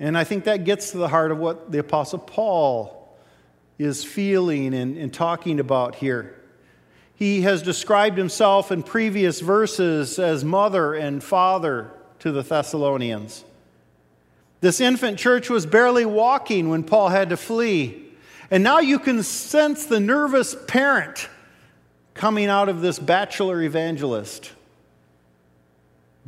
And 0.00 0.18
I 0.18 0.24
think 0.24 0.44
that 0.44 0.64
gets 0.64 0.90
to 0.90 0.98
the 0.98 1.06
heart 1.06 1.30
of 1.30 1.38
what 1.38 1.70
the 1.70 1.78
Apostle 1.78 2.18
Paul 2.18 3.16
is 3.78 4.04
feeling 4.04 4.74
and, 4.74 4.98
and 4.98 5.14
talking 5.14 5.60
about 5.60 5.94
here. 5.94 6.34
He 7.14 7.42
has 7.42 7.62
described 7.62 8.18
himself 8.18 8.72
in 8.72 8.82
previous 8.82 9.38
verses 9.38 10.18
as 10.18 10.44
mother 10.44 10.92
and 10.92 11.22
father 11.22 11.92
to 12.18 12.32
the 12.32 12.42
Thessalonians. 12.42 13.44
This 14.60 14.80
infant 14.80 15.20
church 15.20 15.48
was 15.48 15.66
barely 15.66 16.04
walking 16.04 16.68
when 16.68 16.82
Paul 16.82 17.10
had 17.10 17.28
to 17.28 17.36
flee. 17.36 18.08
And 18.50 18.64
now 18.64 18.80
you 18.80 18.98
can 18.98 19.22
sense 19.22 19.86
the 19.86 20.00
nervous 20.00 20.56
parent 20.66 21.28
coming 22.14 22.48
out 22.48 22.68
of 22.68 22.80
this 22.80 22.98
bachelor 22.98 23.62
evangelist. 23.62 24.50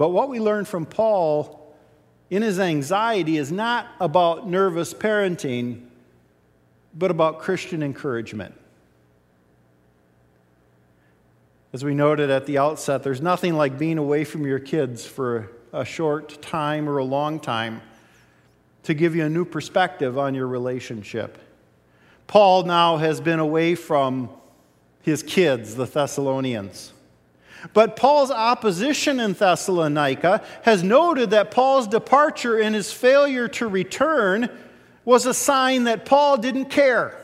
But 0.01 0.13
what 0.13 0.31
we 0.31 0.41
learn 0.41 0.65
from 0.65 0.87
Paul 0.87 1.77
in 2.31 2.41
his 2.41 2.59
anxiety 2.59 3.37
is 3.37 3.53
not 3.53 3.87
about 4.01 4.49
nervous 4.49 4.95
parenting, 4.95 5.89
but 6.95 7.11
about 7.11 7.41
Christian 7.41 7.83
encouragement. 7.83 8.59
As 11.75 11.85
we 11.85 11.93
noted 11.93 12.31
at 12.31 12.47
the 12.47 12.57
outset, 12.57 13.03
there's 13.03 13.21
nothing 13.21 13.59
like 13.59 13.79
being 13.79 13.99
away 13.99 14.25
from 14.25 14.47
your 14.47 14.59
kids 14.59 15.05
for 15.05 15.51
a 15.71 15.85
short 15.85 16.41
time 16.41 16.89
or 16.89 16.97
a 16.97 17.05
long 17.05 17.39
time 17.39 17.83
to 18.85 18.95
give 18.95 19.15
you 19.15 19.27
a 19.27 19.29
new 19.29 19.45
perspective 19.45 20.17
on 20.17 20.35
your 20.35 20.47
relationship. 20.47 21.37
Paul 22.27 22.63
now 22.63 22.97
has 22.97 23.21
been 23.21 23.39
away 23.39 23.75
from 23.75 24.31
his 25.03 25.23
kids, 25.23 25.75
the 25.75 25.85
Thessalonians. 25.85 26.95
But 27.73 27.97
Paul's 27.97 28.31
opposition 28.31 29.21
in 29.21 29.35
Thessalonica 29.35 30.43
has 30.63 30.83
noted 30.83 31.31
that 31.31 31.51
Paul's 31.51 31.87
departure 31.87 32.59
and 32.59 32.75
his 32.75 32.93
failure 32.93 33.49
to 33.49 33.67
return 33.67 34.49
was 35.05 35.27
a 35.27 35.35
sign 35.35 35.85
that 35.85 36.05
Paul 36.05 36.39
didn't 36.39 36.67
care. 36.67 37.17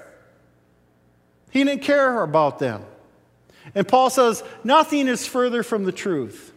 He 1.51 1.65
didn't 1.65 1.83
care 1.83 2.23
about 2.23 2.59
them. 2.59 2.85
And 3.75 3.87
Paul 3.87 4.11
says, 4.11 4.43
nothing 4.63 5.09
is 5.09 5.27
further 5.27 5.63
from 5.63 5.85
the 5.85 5.93
truth. 5.93 6.53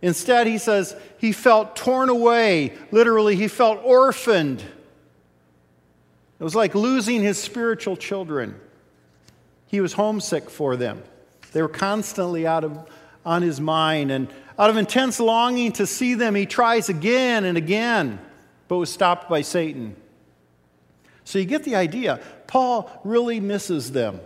Instead, 0.00 0.46
he 0.46 0.58
says, 0.58 0.96
he 1.18 1.32
felt 1.32 1.76
torn 1.76 2.08
away. 2.08 2.76
Literally, 2.90 3.36
he 3.36 3.48
felt 3.48 3.80
orphaned. 3.84 4.60
It 4.60 6.44
was 6.44 6.56
like 6.56 6.74
losing 6.74 7.22
his 7.22 7.38
spiritual 7.38 7.96
children. 7.96 8.60
He 9.68 9.80
was 9.80 9.92
homesick 9.92 10.50
for 10.50 10.76
them. 10.76 11.02
They 11.52 11.62
were 11.62 11.68
constantly 11.68 12.46
out 12.46 12.64
of, 12.64 12.88
on 13.24 13.42
his 13.42 13.60
mind. 13.60 14.10
And 14.10 14.28
out 14.58 14.70
of 14.70 14.76
intense 14.76 15.20
longing 15.20 15.72
to 15.72 15.86
see 15.86 16.14
them, 16.14 16.34
he 16.34 16.46
tries 16.46 16.88
again 16.88 17.44
and 17.44 17.56
again, 17.56 18.18
but 18.68 18.76
was 18.76 18.90
stopped 18.90 19.28
by 19.28 19.42
Satan. 19.42 19.96
So 21.24 21.38
you 21.38 21.44
get 21.44 21.64
the 21.64 21.76
idea. 21.76 22.20
Paul 22.46 22.90
really 23.04 23.40
misses 23.40 23.92
them. 23.92 24.20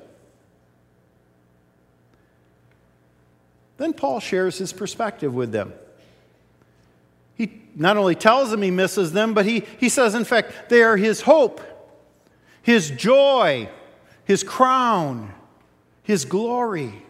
Then 3.76 3.92
Paul 3.92 4.21
shares 4.21 4.56
his 4.56 4.73
perspective 4.73 5.35
with 5.35 5.52
them. 5.52 5.73
He 7.35 7.61
not 7.75 7.99
only 7.99 8.14
tells 8.14 8.50
them 8.50 8.62
he 8.62 8.71
misses 8.71 9.12
them, 9.12 9.35
but 9.35 9.45
he, 9.45 9.64
he 9.78 9.90
says, 9.90 10.14
in 10.14 10.25
fact, 10.25 10.71
they 10.71 10.83
are 10.83 10.97
his 10.97 11.21
hope, 11.21 11.61
his 12.62 12.90
joy, 12.90 13.68
his 14.25 14.42
crown, 14.42 15.35
his 16.02 16.25
glory. 16.25 17.02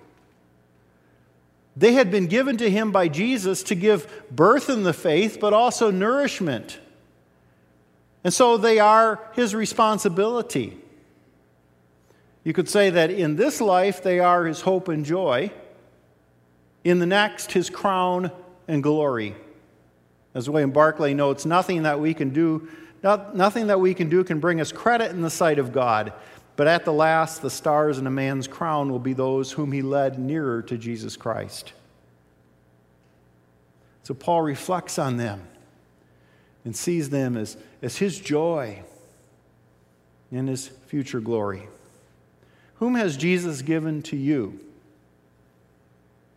They 1.76 1.92
had 1.92 2.10
been 2.10 2.26
given 2.26 2.56
to 2.56 2.70
him 2.70 2.90
by 2.90 3.08
Jesus 3.08 3.62
to 3.64 3.74
give 3.74 4.10
birth 4.30 4.70
in 4.70 4.82
the 4.82 4.94
faith, 4.94 5.38
but 5.40 5.52
also 5.52 5.90
nourishment. 5.90 6.78
And 8.24 8.32
so 8.32 8.56
they 8.56 8.78
are 8.78 9.20
his 9.34 9.54
responsibility. 9.54 10.78
You 12.44 12.52
could 12.52 12.68
say 12.68 12.90
that 12.90 13.10
in 13.10 13.36
this 13.36 13.60
life 13.60 14.02
they 14.02 14.20
are 14.20 14.46
his 14.46 14.62
hope 14.62 14.88
and 14.88 15.04
joy, 15.04 15.52
in 16.82 16.98
the 16.98 17.06
next, 17.06 17.52
his 17.52 17.68
crown 17.68 18.30
and 18.68 18.82
glory. 18.82 19.34
As 20.34 20.48
William 20.48 20.70
Barclay 20.70 21.12
notes, 21.12 21.44
nothing 21.44 21.82
that 21.82 22.00
we 22.00 22.14
can 22.14 22.30
do, 22.30 22.68
not, 23.02 23.36
nothing 23.36 23.66
that 23.66 23.80
we 23.80 23.94
can 23.94 24.08
do 24.08 24.24
can 24.24 24.40
bring 24.40 24.60
us 24.60 24.72
credit 24.72 25.10
in 25.10 25.20
the 25.20 25.30
sight 25.30 25.58
of 25.58 25.72
God. 25.72 26.12
But 26.56 26.66
at 26.66 26.86
the 26.86 26.92
last, 26.92 27.42
the 27.42 27.50
stars 27.50 27.98
in 27.98 28.06
a 28.06 28.10
man's 28.10 28.48
crown 28.48 28.90
will 28.90 28.98
be 28.98 29.12
those 29.12 29.52
whom 29.52 29.72
he 29.72 29.82
led 29.82 30.18
nearer 30.18 30.62
to 30.62 30.78
Jesus 30.78 31.16
Christ. 31.16 31.74
So 34.02 34.14
Paul 34.14 34.42
reflects 34.42 34.98
on 34.98 35.18
them 35.18 35.42
and 36.64 36.74
sees 36.74 37.10
them 37.10 37.36
as, 37.36 37.56
as 37.82 37.98
his 37.98 38.18
joy 38.18 38.82
and 40.32 40.48
his 40.48 40.68
future 40.68 41.20
glory. 41.20 41.68
Whom 42.76 42.94
has 42.94 43.16
Jesus 43.16 43.62
given 43.62 44.02
to 44.02 44.16
you 44.16 44.60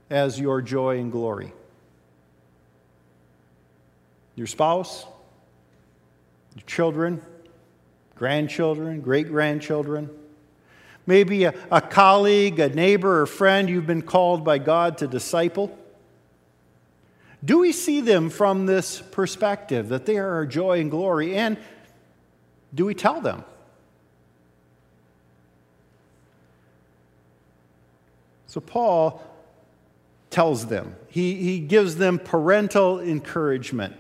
as 0.10 0.40
your 0.40 0.62
joy 0.62 1.00
and 1.00 1.12
glory? 1.12 1.54
Your 4.36 4.48
spouse? 4.48 5.06
Your 6.56 6.66
children? 6.66 7.22
Grandchildren, 8.20 9.00
great 9.00 9.30
grandchildren, 9.30 10.10
maybe 11.08 11.46
a, 11.46 11.54
a, 11.72 11.80
colleague, 11.80 12.60
a 12.60 12.68
neighbor, 12.68 13.22
or 13.22 13.26
friend 13.26 13.70
you've 13.70 13.88
been 13.88 14.02
called 14.02 14.44
by 14.44 14.58
God 14.58 14.98
to 14.98 15.08
disciple? 15.08 15.76
Do 17.44 17.60
we 17.60 17.72
see 17.72 18.02
them 18.02 18.30
from 18.30 18.66
this 18.66 19.02
perspective 19.02 19.88
that 19.90 20.06
they 20.06 20.18
are 20.18 20.30
our 20.34 20.46
joy 20.46 20.82
and 20.82 20.92
glory? 20.92 21.36
And 21.36 21.58
do 22.76 22.86
we 22.86 22.94
tell 22.94 23.22
them? 23.22 23.46
So, 28.48 28.60
Paul 28.60 29.24
tells 30.30 30.66
them, 30.66 30.96
he, 31.08 31.36
he 31.36 31.60
gives 31.60 31.96
them 31.96 32.20
parental 32.20 33.00
encouragement. 33.00 33.96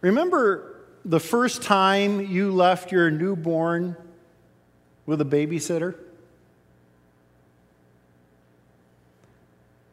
Remember 0.00 0.80
the 1.04 1.20
first 1.20 1.62
time 1.62 2.20
you 2.20 2.52
left 2.52 2.92
your 2.92 3.10
newborn 3.10 3.96
with 5.06 5.20
a 5.20 5.24
babysitter? 5.24 5.94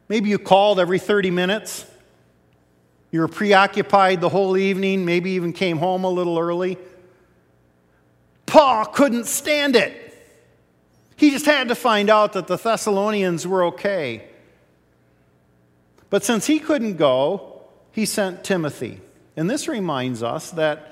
Maybe 0.10 0.30
you 0.30 0.40
called 0.40 0.80
every 0.80 1.00
30 1.00 1.32
minutes. 1.32 1.86
You 3.12 3.22
were 3.22 3.28
preoccupied 3.28 4.22
the 4.22 4.30
whole 4.30 4.58
evening, 4.58 5.06
maybe 5.06 5.32
even 5.32 5.54
came 5.54 5.78
home 5.78 6.04
a 6.04 6.10
little 6.10 6.38
early. 6.38 6.78
Paul 8.46 8.86
couldn't 8.86 9.26
stand 9.26 9.76
it. 9.76 10.04
He 11.18 11.32
just 11.32 11.46
had 11.46 11.68
to 11.70 11.76
find 11.76 12.10
out 12.10 12.34
that 12.34 12.48
the 12.48 12.58
Thessalonians 12.58 13.46
were 13.46 13.66
okay. 13.66 14.28
But 16.10 16.24
since 16.24 16.46
he 16.46 16.60
couldn't 16.60 16.96
go, 16.96 17.64
he 17.92 18.06
sent 18.06 18.44
Timothy. 18.44 19.02
And 19.38 19.48
this 19.48 19.67
reminds 19.67 20.24
us 20.24 20.50
that 20.51 20.91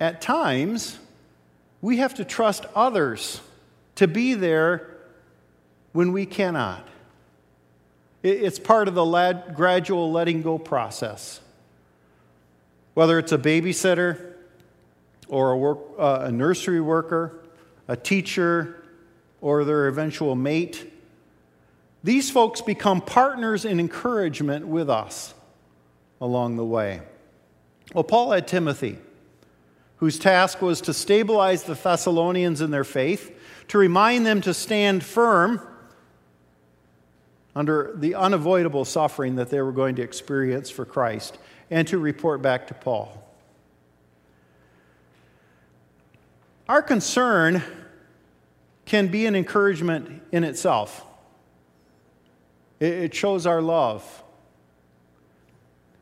at 0.00 0.22
times 0.22 0.98
we 1.82 1.98
have 1.98 2.14
to 2.14 2.24
trust 2.24 2.64
others 2.74 3.42
to 3.96 4.08
be 4.08 4.32
there 4.32 4.90
when 5.92 6.10
we 6.10 6.24
cannot. 6.24 6.88
It's 8.22 8.58
part 8.58 8.88
of 8.88 8.94
the 8.94 9.44
gradual 9.54 10.10
letting 10.10 10.40
go 10.40 10.58
process. 10.58 11.40
Whether 12.94 13.18
it's 13.18 13.32
a 13.32 13.38
babysitter 13.38 14.32
or 15.28 15.50
a, 15.50 15.56
work, 15.58 15.78
uh, 15.98 16.20
a 16.22 16.32
nursery 16.32 16.80
worker, 16.80 17.38
a 17.86 17.96
teacher, 17.96 18.82
or 19.42 19.64
their 19.64 19.88
eventual 19.88 20.34
mate, 20.34 20.90
these 22.02 22.30
folks 22.30 22.62
become 22.62 23.02
partners 23.02 23.66
in 23.66 23.78
encouragement 23.78 24.66
with 24.66 24.88
us 24.88 25.34
along 26.18 26.56
the 26.56 26.64
way. 26.64 27.02
Well, 27.92 28.04
Paul 28.04 28.32
had 28.32 28.48
Timothy, 28.48 28.98
whose 29.98 30.18
task 30.18 30.62
was 30.62 30.80
to 30.82 30.94
stabilize 30.94 31.64
the 31.64 31.74
Thessalonians 31.74 32.60
in 32.60 32.70
their 32.70 32.84
faith, 32.84 33.38
to 33.68 33.78
remind 33.78 34.26
them 34.26 34.40
to 34.42 34.54
stand 34.54 35.04
firm 35.04 35.60
under 37.54 37.92
the 37.96 38.14
unavoidable 38.14 38.84
suffering 38.84 39.36
that 39.36 39.50
they 39.50 39.60
were 39.60 39.72
going 39.72 39.94
to 39.96 40.02
experience 40.02 40.70
for 40.70 40.84
Christ 40.84 41.38
and 41.70 41.86
to 41.88 41.98
report 41.98 42.42
back 42.42 42.66
to 42.68 42.74
Paul. 42.74 43.20
Our 46.68 46.82
concern 46.82 47.62
can 48.86 49.08
be 49.08 49.26
an 49.26 49.34
encouragement 49.36 50.22
in 50.32 50.44
itself. 50.44 51.04
It 52.80 53.14
shows 53.14 53.46
our 53.46 53.62
love. 53.62 54.22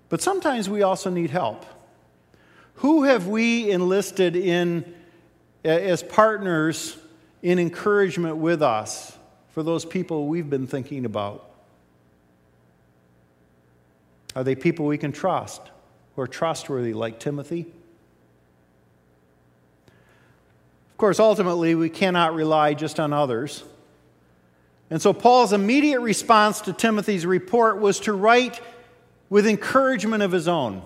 But 0.08 0.20
sometimes 0.20 0.68
we 0.68 0.82
also 0.82 1.10
need 1.10 1.30
help. 1.30 1.64
Who 2.76 3.04
have 3.04 3.26
we 3.28 3.70
enlisted 3.70 4.36
in 4.36 4.94
as 5.64 6.02
partners 6.02 6.96
in 7.42 7.58
encouragement 7.58 8.36
with 8.36 8.62
us 8.62 9.16
for 9.50 9.62
those 9.62 9.84
people 9.84 10.26
we've 10.26 10.50
been 10.50 10.66
thinking 10.66 11.04
about? 11.04 11.48
Are 14.34 14.44
they 14.44 14.54
people 14.54 14.86
we 14.86 14.98
can 14.98 15.12
trust, 15.12 15.60
who 16.16 16.22
are 16.22 16.26
trustworthy, 16.26 16.94
like 16.94 17.20
Timothy? 17.20 17.66
Of 19.86 20.96
course, 20.96 21.20
ultimately, 21.20 21.74
we 21.74 21.90
cannot 21.90 22.34
rely 22.34 22.74
just 22.74 22.98
on 22.98 23.12
others. 23.12 23.64
And 24.88 25.02
so, 25.02 25.12
Paul's 25.12 25.52
immediate 25.52 26.00
response 26.00 26.60
to 26.62 26.72
Timothy's 26.72 27.26
report 27.26 27.80
was 27.80 28.00
to 28.00 28.12
write 28.12 28.60
with 29.28 29.46
encouragement 29.46 30.22
of 30.22 30.32
his 30.32 30.48
own. 30.48 30.82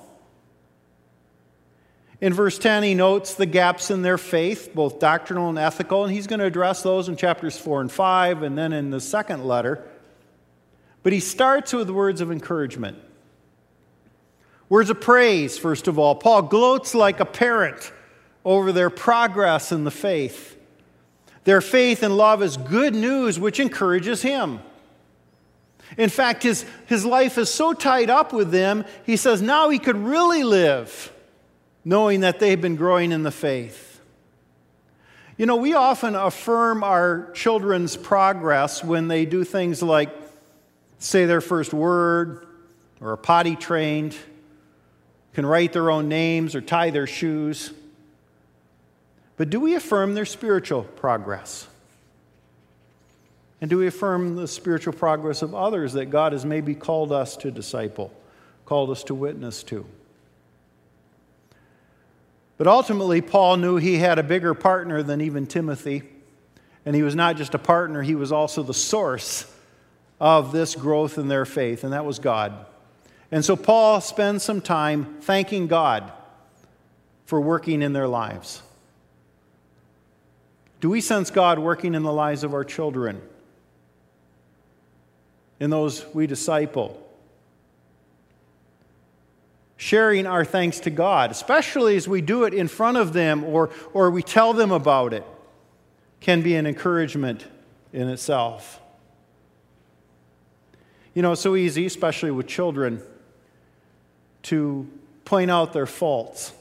In 2.20 2.32
verse 2.32 2.58
10, 2.58 2.82
he 2.82 2.94
notes 2.94 3.34
the 3.34 3.44
gaps 3.44 3.90
in 3.90 4.00
their 4.02 4.16
faith, 4.16 4.70
both 4.74 4.98
doctrinal 4.98 5.50
and 5.50 5.58
ethical, 5.58 6.04
and 6.04 6.12
he's 6.12 6.26
going 6.26 6.40
to 6.40 6.46
address 6.46 6.82
those 6.82 7.08
in 7.08 7.16
chapters 7.16 7.58
4 7.58 7.82
and 7.82 7.92
5, 7.92 8.42
and 8.42 8.56
then 8.56 8.72
in 8.72 8.90
the 8.90 9.00
second 9.00 9.44
letter. 9.44 9.86
But 11.02 11.12
he 11.12 11.20
starts 11.20 11.74
with 11.74 11.90
words 11.90 12.22
of 12.22 12.32
encouragement. 12.32 12.98
Words 14.68 14.88
of 14.88 15.00
praise, 15.00 15.58
first 15.58 15.88
of 15.88 15.98
all. 15.98 16.14
Paul 16.14 16.42
gloats 16.42 16.94
like 16.94 17.20
a 17.20 17.26
parent 17.26 17.92
over 18.44 18.72
their 18.72 18.90
progress 18.90 19.70
in 19.70 19.84
the 19.84 19.90
faith. 19.90 20.56
Their 21.44 21.60
faith 21.60 22.02
and 22.02 22.16
love 22.16 22.42
is 22.42 22.56
good 22.56 22.94
news, 22.94 23.38
which 23.38 23.60
encourages 23.60 24.22
him. 24.22 24.60
In 25.96 26.08
fact, 26.08 26.42
his, 26.42 26.64
his 26.86 27.04
life 27.04 27.38
is 27.38 27.52
so 27.52 27.72
tied 27.72 28.10
up 28.10 28.32
with 28.32 28.50
them, 28.50 28.84
he 29.04 29.16
says 29.16 29.42
now 29.42 29.68
he 29.68 29.78
could 29.78 29.96
really 29.96 30.42
live 30.42 31.12
knowing 31.86 32.22
that 32.22 32.40
they've 32.40 32.60
been 32.60 32.74
growing 32.74 33.12
in 33.12 33.22
the 33.22 33.30
faith. 33.30 34.00
You 35.36 35.46
know, 35.46 35.54
we 35.54 35.74
often 35.74 36.16
affirm 36.16 36.82
our 36.82 37.30
children's 37.30 37.96
progress 37.96 38.82
when 38.82 39.06
they 39.06 39.24
do 39.24 39.44
things 39.44 39.84
like 39.84 40.10
say 40.98 41.26
their 41.26 41.40
first 41.40 41.72
word 41.72 42.44
or 43.00 43.12
are 43.12 43.16
potty 43.16 43.54
trained 43.54 44.16
can 45.32 45.46
write 45.46 45.72
their 45.72 45.88
own 45.88 46.08
names 46.08 46.56
or 46.56 46.60
tie 46.60 46.90
their 46.90 47.06
shoes. 47.06 47.72
But 49.36 49.50
do 49.50 49.60
we 49.60 49.76
affirm 49.76 50.14
their 50.14 50.24
spiritual 50.24 50.82
progress? 50.82 51.68
And 53.60 53.70
do 53.70 53.78
we 53.78 53.86
affirm 53.86 54.34
the 54.34 54.48
spiritual 54.48 54.92
progress 54.92 55.40
of 55.40 55.54
others 55.54 55.92
that 55.92 56.06
God 56.06 56.32
has 56.32 56.44
maybe 56.44 56.74
called 56.74 57.12
us 57.12 57.36
to 57.36 57.52
disciple, 57.52 58.12
called 58.64 58.90
us 58.90 59.04
to 59.04 59.14
witness 59.14 59.62
to? 59.64 59.86
But 62.58 62.66
ultimately, 62.66 63.20
Paul 63.20 63.58
knew 63.58 63.76
he 63.76 63.98
had 63.98 64.18
a 64.18 64.22
bigger 64.22 64.54
partner 64.54 65.02
than 65.02 65.20
even 65.20 65.46
Timothy. 65.46 66.02
And 66.86 66.94
he 66.94 67.02
was 67.02 67.16
not 67.16 67.36
just 67.36 67.54
a 67.54 67.58
partner, 67.58 68.02
he 68.02 68.14
was 68.14 68.30
also 68.30 68.62
the 68.62 68.72
source 68.72 69.52
of 70.20 70.52
this 70.52 70.74
growth 70.74 71.18
in 71.18 71.28
their 71.28 71.44
faith, 71.44 71.84
and 71.84 71.92
that 71.92 72.04
was 72.04 72.18
God. 72.18 72.66
And 73.30 73.44
so 73.44 73.56
Paul 73.56 74.00
spends 74.00 74.44
some 74.44 74.60
time 74.60 75.16
thanking 75.20 75.66
God 75.66 76.12
for 77.26 77.40
working 77.40 77.82
in 77.82 77.92
their 77.92 78.06
lives. 78.06 78.62
Do 80.80 80.88
we 80.88 81.00
sense 81.00 81.30
God 81.30 81.58
working 81.58 81.94
in 81.94 82.02
the 82.04 82.12
lives 82.12 82.44
of 82.44 82.54
our 82.54 82.64
children? 82.64 83.20
In 85.58 85.70
those 85.70 86.06
we 86.14 86.26
disciple? 86.26 87.02
Sharing 89.86 90.26
our 90.26 90.44
thanks 90.44 90.80
to 90.80 90.90
God, 90.90 91.30
especially 91.30 91.94
as 91.94 92.08
we 92.08 92.20
do 92.20 92.42
it 92.42 92.52
in 92.52 92.66
front 92.66 92.96
of 92.96 93.12
them 93.12 93.44
or, 93.44 93.70
or 93.94 94.10
we 94.10 94.20
tell 94.20 94.52
them 94.52 94.72
about 94.72 95.12
it, 95.12 95.24
can 96.18 96.42
be 96.42 96.56
an 96.56 96.66
encouragement 96.66 97.46
in 97.92 98.08
itself. 98.08 98.80
You 101.14 101.22
know, 101.22 101.30
it's 101.30 101.40
so 101.40 101.54
easy, 101.54 101.86
especially 101.86 102.32
with 102.32 102.48
children 102.48 103.00
to 104.42 104.90
point 105.24 105.52
out 105.52 105.72
their 105.72 105.86
faults, 105.86 106.52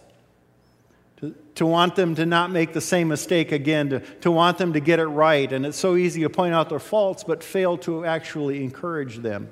to, 1.18 1.34
to 1.56 1.66
want 1.66 1.96
them 1.96 2.14
to 2.14 2.28
not 2.28 2.52
make 2.52 2.74
the 2.74 2.80
same 2.80 3.08
mistake 3.08 3.52
again, 3.52 3.90
to, 3.90 4.02
to 4.22 4.30
want 4.30 4.60
them 4.60 4.74
to 4.74 4.80
get 4.80 5.00
it 5.00 5.08
right. 5.08 5.52
And 5.52 5.66
it's 5.66 5.80
so 5.80 5.96
easy 5.96 6.22
to 6.22 6.30
point 6.30 6.54
out 6.54 6.70
their 6.70 6.78
faults, 6.78 7.24
but 7.24 7.44
fail 7.44 7.76
to 7.80 8.06
actually 8.06 8.64
encourage 8.64 9.18
them. 9.18 9.50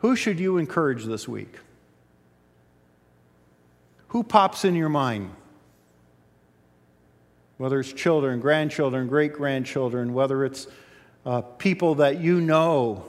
Who 0.00 0.16
should 0.16 0.40
you 0.40 0.56
encourage 0.56 1.04
this 1.04 1.28
week? 1.28 1.56
Who 4.08 4.22
pops 4.22 4.64
in 4.64 4.74
your 4.74 4.88
mind? 4.88 5.30
Whether 7.58 7.80
it's 7.80 7.92
children, 7.92 8.40
grandchildren, 8.40 9.06
great 9.08 9.34
grandchildren, 9.34 10.14
whether 10.14 10.44
it's 10.44 10.66
uh, 11.26 11.42
people 11.42 11.96
that 11.96 12.18
you 12.18 12.40
know, 12.40 13.04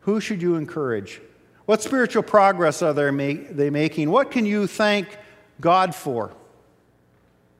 who 0.00 0.20
should 0.20 0.42
you 0.42 0.56
encourage? 0.56 1.20
What 1.64 1.82
spiritual 1.82 2.22
progress 2.22 2.82
are 2.82 2.92
they 2.92 3.70
making? 3.70 4.10
What 4.10 4.30
can 4.30 4.44
you 4.44 4.66
thank 4.66 5.16
God 5.60 5.94
for 5.94 6.32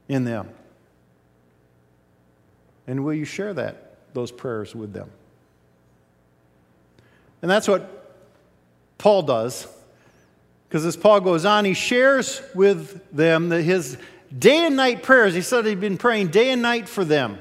in 0.09 0.25
them? 0.25 0.51
And 2.87 3.05
will 3.05 3.15
you 3.15 3.25
share 3.25 3.55
that, 3.55 3.97
those 4.13 4.31
prayers 4.31 4.75
with 4.75 4.93
them? 4.93 5.11
And 7.41 7.51
that's 7.51 7.67
what 7.67 8.00
Paul 9.01 9.23
does. 9.23 9.67
Because 10.69 10.87
as 10.87 10.97
Paul 10.97 11.21
goes 11.21 11.45
on, 11.45 11.65
he 11.65 11.75
shares 11.75 12.43
with 12.55 13.11
them 13.11 13.49
that 13.49 13.63
his 13.63 13.99
day 14.37 14.67
and 14.67 14.77
night 14.77 15.03
prayers, 15.03 15.35
he 15.35 15.41
said 15.41 15.67
he'd 15.67 15.81
been 15.81 15.99
praying 15.99 16.29
day 16.29 16.51
and 16.51 16.63
night 16.63 16.89
for 16.89 17.05
them. 17.05 17.39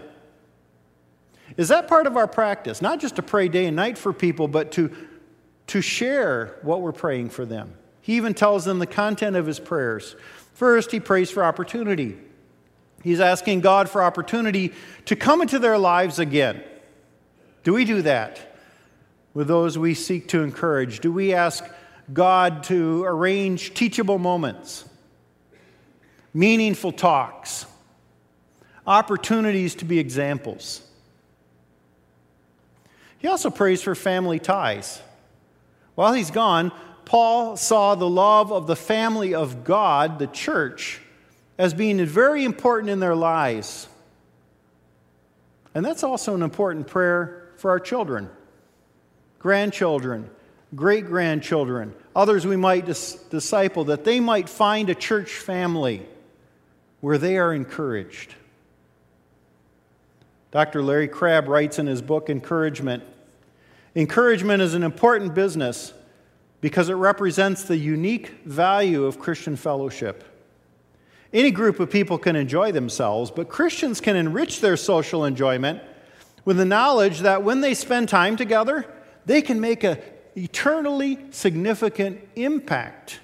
Is 1.57 1.67
that 1.67 1.87
part 1.87 2.07
of 2.07 2.15
our 2.17 2.27
practice? 2.27 2.81
Not 2.81 2.99
just 2.99 3.17
to 3.17 3.21
pray 3.21 3.49
day 3.49 3.65
and 3.65 3.75
night 3.75 3.97
for 3.97 4.13
people, 4.13 4.47
but 4.47 4.71
to 4.73 4.91
to 5.67 5.81
share 5.81 6.57
what 6.63 6.81
we're 6.81 6.91
praying 6.91 7.29
for 7.29 7.45
them. 7.45 7.75
He 8.01 8.15
even 8.15 8.33
tells 8.33 8.65
them 8.65 8.79
the 8.79 8.87
content 8.87 9.35
of 9.35 9.45
his 9.45 9.59
prayers. 9.59 10.15
First, 10.53 10.91
he 10.91 10.99
prays 10.99 11.29
for 11.29 11.43
opportunity. 11.43 12.17
He's 13.03 13.19
asking 13.19 13.61
God 13.61 13.87
for 13.87 14.01
opportunity 14.01 14.73
to 15.05 15.15
come 15.15 15.41
into 15.41 15.59
their 15.59 15.77
lives 15.77 16.17
again. 16.17 16.63
Do 17.63 17.73
we 17.73 17.85
do 17.85 18.01
that 18.01 18.48
with 19.39 19.47
those 19.47 19.77
we 19.77 19.93
seek 19.93 20.27
to 20.27 20.43
encourage? 20.43 20.99
Do 20.99 21.13
we 21.13 21.33
ask 21.33 21.63
God 22.11 22.63
to 22.63 23.05
arrange 23.05 23.73
teachable 23.73 24.17
moments, 24.17 24.83
meaningful 26.33 26.91
talks, 26.91 27.65
opportunities 28.85 29.75
to 29.75 29.85
be 29.85 29.97
examples? 29.97 30.85
He 33.19 33.29
also 33.29 33.49
prays 33.49 33.81
for 33.81 33.95
family 33.95 34.39
ties. 34.39 35.01
While 35.95 36.11
he's 36.11 36.31
gone, 36.31 36.73
Paul 37.05 37.55
saw 37.55 37.95
the 37.95 38.09
love 38.09 38.51
of 38.51 38.67
the 38.67 38.75
family 38.75 39.33
of 39.33 39.63
God, 39.63 40.19
the 40.19 40.27
church, 40.27 40.99
as 41.57 41.73
being 41.73 42.05
very 42.05 42.43
important 42.43 42.89
in 42.89 42.99
their 42.99 43.15
lives. 43.15 43.87
And 45.73 45.85
that's 45.85 46.03
also 46.03 46.35
an 46.35 46.41
important 46.41 46.87
prayer 46.87 47.53
for 47.55 47.71
our 47.71 47.79
children, 47.79 48.29
grandchildren, 49.39 50.29
great 50.75 51.05
grandchildren, 51.05 51.93
others 52.15 52.45
we 52.45 52.55
might 52.55 52.85
dis- 52.85 53.15
disciple, 53.29 53.85
that 53.85 54.03
they 54.03 54.19
might 54.19 54.47
find 54.47 54.89
a 54.89 54.95
church 54.95 55.31
family 55.31 56.05
where 57.01 57.17
they 57.17 57.37
are 57.37 57.53
encouraged. 57.53 58.35
Dr. 60.51 60.81
Larry 60.81 61.07
Crabb 61.07 61.47
writes 61.47 61.79
in 61.79 61.87
his 61.87 62.01
book, 62.01 62.29
Encouragement 62.29 63.03
Encouragement 63.95 64.61
is 64.61 64.75
an 64.75 64.83
important 64.83 65.33
business 65.33 65.93
because 66.61 66.89
it 66.89 66.93
represents 66.93 67.63
the 67.63 67.77
unique 67.77 68.29
value 68.45 69.05
of 69.05 69.19
Christian 69.19 69.55
fellowship. 69.55 70.23
Any 71.33 71.51
group 71.51 71.79
of 71.79 71.89
people 71.89 72.17
can 72.17 72.35
enjoy 72.35 72.71
themselves, 72.71 73.31
but 73.31 73.49
Christians 73.49 73.99
can 73.99 74.15
enrich 74.15 74.61
their 74.61 74.77
social 74.77 75.25
enjoyment 75.25 75.81
with 76.45 76.57
the 76.57 76.65
knowledge 76.65 77.19
that 77.19 77.43
when 77.43 77.61
they 77.61 77.73
spend 77.73 78.09
time 78.09 78.35
together, 78.35 78.85
they 79.29 79.43
can 79.43 79.61
make 79.61 79.83
an 79.83 79.99
eternally 80.35 81.19
significant 81.29 82.27
impact 82.35 83.19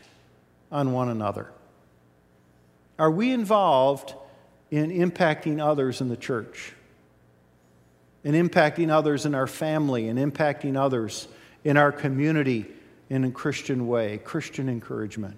on 0.71 0.91
one 0.93 1.09
another. 1.09 1.49
Are 2.99 3.09
we 3.09 3.31
involved 3.31 4.13
in 4.69 4.91
impacting 4.91 5.59
others 5.59 6.01
in 6.01 6.09
the 6.09 6.15
church? 6.15 6.73
In 8.23 8.35
impacting 8.35 8.91
others 8.91 9.25
in 9.25 9.33
our 9.33 9.47
family, 9.47 10.07
and 10.07 10.19
impacting 10.19 10.79
others 10.79 11.27
in 11.63 11.75
our 11.75 11.91
community 11.91 12.67
in 13.09 13.23
a 13.23 13.31
Christian 13.31 13.87
way, 13.87 14.19
Christian 14.19 14.69
encouragement. 14.69 15.37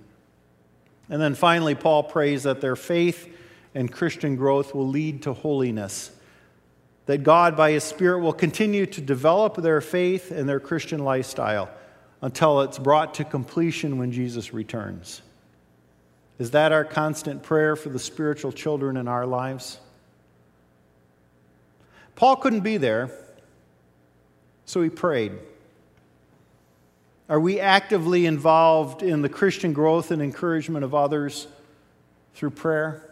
And 1.10 1.22
then 1.22 1.34
finally, 1.34 1.76
Paul 1.76 2.04
prays 2.04 2.44
that 2.44 2.60
their 2.60 2.76
faith 2.76 3.34
and 3.74 3.90
Christian 3.90 4.36
growth 4.36 4.76
will 4.76 4.90
lead 4.90 5.22
to 5.22 5.32
holiness. 5.32 6.12
That 7.08 7.24
God, 7.24 7.58
by 7.58 7.72
His 7.72 7.84
Spirit, 7.84 8.20
will 8.20 8.34
continue 8.34 8.86
to 8.86 9.02
develop 9.02 9.56
their 9.56 9.82
faith 9.82 10.30
and 10.32 10.48
their 10.48 10.60
Christian 10.60 11.04
lifestyle 11.04 11.70
until 12.22 12.62
it's 12.62 12.78
brought 12.78 13.16
to 13.16 13.24
completion 13.24 13.98
when 13.98 14.12
Jesus 14.12 14.54
returns. 14.54 15.22
Is 16.38 16.52
that 16.52 16.72
our 16.72 16.86
constant 16.86 17.44
prayer 17.44 17.76
for 17.76 17.90
the 17.90 18.00
spiritual 18.00 18.52
children 18.52 18.98
in 18.98 19.08
our 19.08 19.26
lives? 19.26 19.80
Paul 22.16 22.36
couldn't 22.36 22.62
be 22.62 22.78
there, 22.78 23.10
so 24.66 24.82
he 24.82 24.90
prayed. 24.90 25.34
Are 27.30 27.40
we 27.40 27.60
actively 27.60 28.26
involved 28.26 29.04
in 29.04 29.22
the 29.22 29.30
Christian 29.30 29.74
growth 29.74 30.12
and 30.12 30.22
encouragement 30.22 30.86
of 30.86 30.96
others 30.96 31.48
through 32.34 32.52
prayer? 32.52 33.07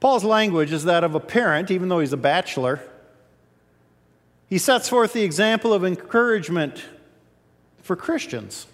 Paul's 0.00 0.24
language 0.24 0.72
is 0.72 0.84
that 0.84 1.02
of 1.04 1.14
a 1.14 1.20
parent, 1.20 1.70
even 1.70 1.88
though 1.88 2.00
he's 2.00 2.12
a 2.12 2.16
bachelor. 2.18 2.80
He 4.48 4.58
sets 4.58 4.88
forth 4.88 5.12
the 5.12 5.22
example 5.22 5.72
of 5.72 5.84
encouragement 5.84 6.84
for 7.82 7.96
Christians, 7.96 8.66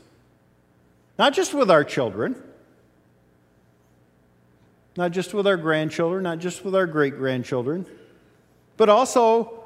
not 1.18 1.32
just 1.32 1.54
with 1.54 1.70
our 1.70 1.84
children, 1.84 2.37
not 4.96 5.10
just 5.10 5.34
with 5.34 5.46
our 5.46 5.56
grandchildren, 5.56 6.22
not 6.22 6.38
just 6.38 6.64
with 6.64 6.74
our 6.74 6.87
great 6.87 7.16
grandchildren, 7.16 7.87
but 8.76 8.88
also 8.88 9.64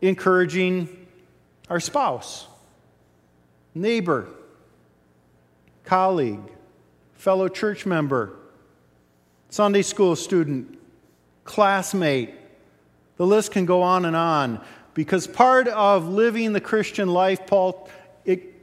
encouraging 0.00 1.06
our 1.68 1.80
spouse, 1.80 2.46
neighbor, 3.74 4.28
colleague, 5.84 6.40
fellow 7.14 7.48
church 7.48 7.86
member, 7.86 8.36
Sunday 9.50 9.82
school 9.82 10.14
student, 10.14 10.77
classmate. 11.48 12.34
The 13.16 13.26
list 13.26 13.52
can 13.52 13.64
go 13.64 13.82
on 13.82 14.04
and 14.04 14.14
on 14.14 14.60
because 14.92 15.26
part 15.26 15.66
of 15.66 16.06
living 16.06 16.52
the 16.52 16.60
Christian 16.60 17.08
life, 17.08 17.46
Paul 17.46 17.88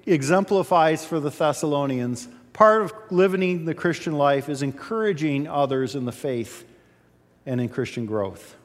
exemplifies 0.05 1.03
for 1.03 1.19
the 1.19 1.31
Thessalonians, 1.31 2.27
part 2.53 2.83
of 2.83 2.93
living 3.09 3.65
the 3.65 3.73
Christian 3.73 4.13
life 4.13 4.49
is 4.49 4.61
encouraging 4.61 5.47
others 5.47 5.95
in 5.95 6.05
the 6.05 6.11
faith 6.11 6.63
and 7.45 7.59
in 7.59 7.69
Christian 7.69 8.05
growth. 8.05 8.55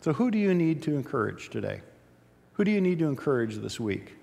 So, 0.00 0.14
who 0.14 0.30
do 0.30 0.38
you 0.38 0.54
need 0.54 0.82
to 0.84 0.96
encourage 0.96 1.50
today? 1.50 1.82
Who 2.54 2.64
do 2.64 2.70
you 2.70 2.80
need 2.80 2.98
to 3.00 3.06
encourage 3.06 3.56
this 3.56 3.78
week? 3.78 4.14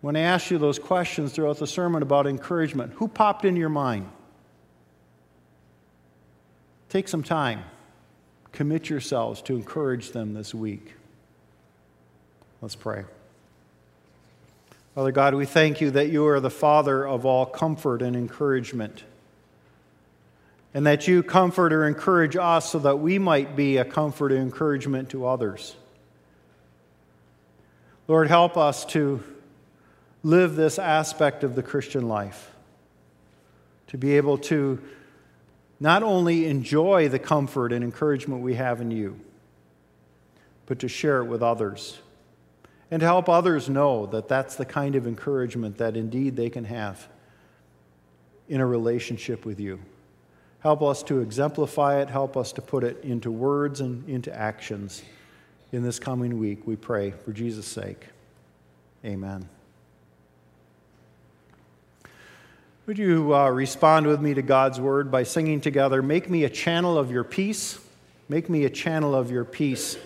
When 0.00 0.14
I 0.14 0.20
asked 0.20 0.50
you 0.50 0.58
those 0.58 0.78
questions 0.78 1.32
throughout 1.32 1.58
the 1.58 1.66
sermon 1.66 2.02
about 2.02 2.28
encouragement, 2.28 2.92
who 2.94 3.08
popped 3.08 3.44
in 3.44 3.56
your 3.56 3.68
mind? 3.68 4.08
Take 6.88 7.08
some 7.08 7.22
time. 7.22 7.64
Commit 8.52 8.88
yourselves 8.88 9.42
to 9.42 9.54
encourage 9.54 10.12
them 10.12 10.34
this 10.34 10.54
week. 10.54 10.94
Let's 12.62 12.76
pray. 12.76 13.04
Father 14.94 15.12
God, 15.12 15.34
we 15.34 15.44
thank 15.44 15.80
you 15.80 15.90
that 15.90 16.08
you 16.08 16.26
are 16.26 16.40
the 16.40 16.48
Father 16.48 17.06
of 17.06 17.26
all 17.26 17.44
comfort 17.44 18.00
and 18.00 18.16
encouragement 18.16 19.04
and 20.76 20.86
that 20.86 21.08
you 21.08 21.22
comfort 21.22 21.72
or 21.72 21.86
encourage 21.86 22.36
us 22.36 22.70
so 22.70 22.78
that 22.78 22.96
we 22.96 23.18
might 23.18 23.56
be 23.56 23.78
a 23.78 23.84
comfort 23.84 24.30
and 24.30 24.42
encouragement 24.42 25.08
to 25.08 25.26
others. 25.26 25.74
Lord, 28.08 28.28
help 28.28 28.58
us 28.58 28.84
to 28.86 29.22
live 30.22 30.54
this 30.54 30.78
aspect 30.78 31.44
of 31.44 31.54
the 31.54 31.62
Christian 31.62 32.08
life, 32.08 32.52
to 33.86 33.96
be 33.96 34.18
able 34.18 34.36
to 34.36 34.78
not 35.78 36.02
only 36.02 36.46
enjoy 36.46 37.08
the 37.08 37.18
comfort 37.18 37.72
and 37.72 37.84
encouragement 37.84 38.42
we 38.42 38.54
have 38.54 38.80
in 38.80 38.90
you, 38.90 39.20
but 40.66 40.78
to 40.80 40.88
share 40.88 41.22
it 41.22 41.26
with 41.26 41.42
others. 41.42 41.98
And 42.90 43.00
to 43.00 43.06
help 43.06 43.28
others 43.28 43.68
know 43.68 44.06
that 44.06 44.28
that's 44.28 44.56
the 44.56 44.64
kind 44.64 44.94
of 44.94 45.06
encouragement 45.06 45.78
that 45.78 45.96
indeed 45.96 46.36
they 46.36 46.50
can 46.50 46.64
have 46.64 47.08
in 48.48 48.60
a 48.60 48.66
relationship 48.66 49.44
with 49.44 49.58
you. 49.58 49.80
Help 50.60 50.82
us 50.82 51.02
to 51.04 51.20
exemplify 51.20 52.00
it. 52.00 52.08
Help 52.08 52.36
us 52.36 52.52
to 52.52 52.62
put 52.62 52.84
it 52.84 53.02
into 53.02 53.30
words 53.30 53.80
and 53.80 54.08
into 54.08 54.34
actions 54.34 55.02
in 55.72 55.82
this 55.82 55.98
coming 55.98 56.38
week, 56.38 56.66
we 56.66 56.76
pray, 56.76 57.10
for 57.10 57.32
Jesus' 57.32 57.66
sake. 57.66 58.06
Amen. 59.04 59.48
Would 62.86 62.98
you 62.98 63.34
uh, 63.34 63.48
respond 63.48 64.06
with 64.06 64.20
me 64.20 64.34
to 64.34 64.42
God's 64.42 64.80
word 64.80 65.10
by 65.10 65.24
singing 65.24 65.60
together, 65.60 66.02
Make 66.02 66.30
me 66.30 66.44
a 66.44 66.48
channel 66.48 66.96
of 66.96 67.10
your 67.10 67.24
peace? 67.24 67.80
Make 68.28 68.48
me 68.48 68.64
a 68.64 68.70
channel 68.70 69.12
of 69.12 69.28
your 69.28 69.44
peace. 69.44 69.98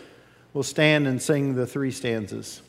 We'll 0.55 0.65
stand 0.65 1.07
and 1.07 1.21
sing 1.21 1.57
the 1.57 1.67
three 1.67 1.91
stanzas. 1.91 2.63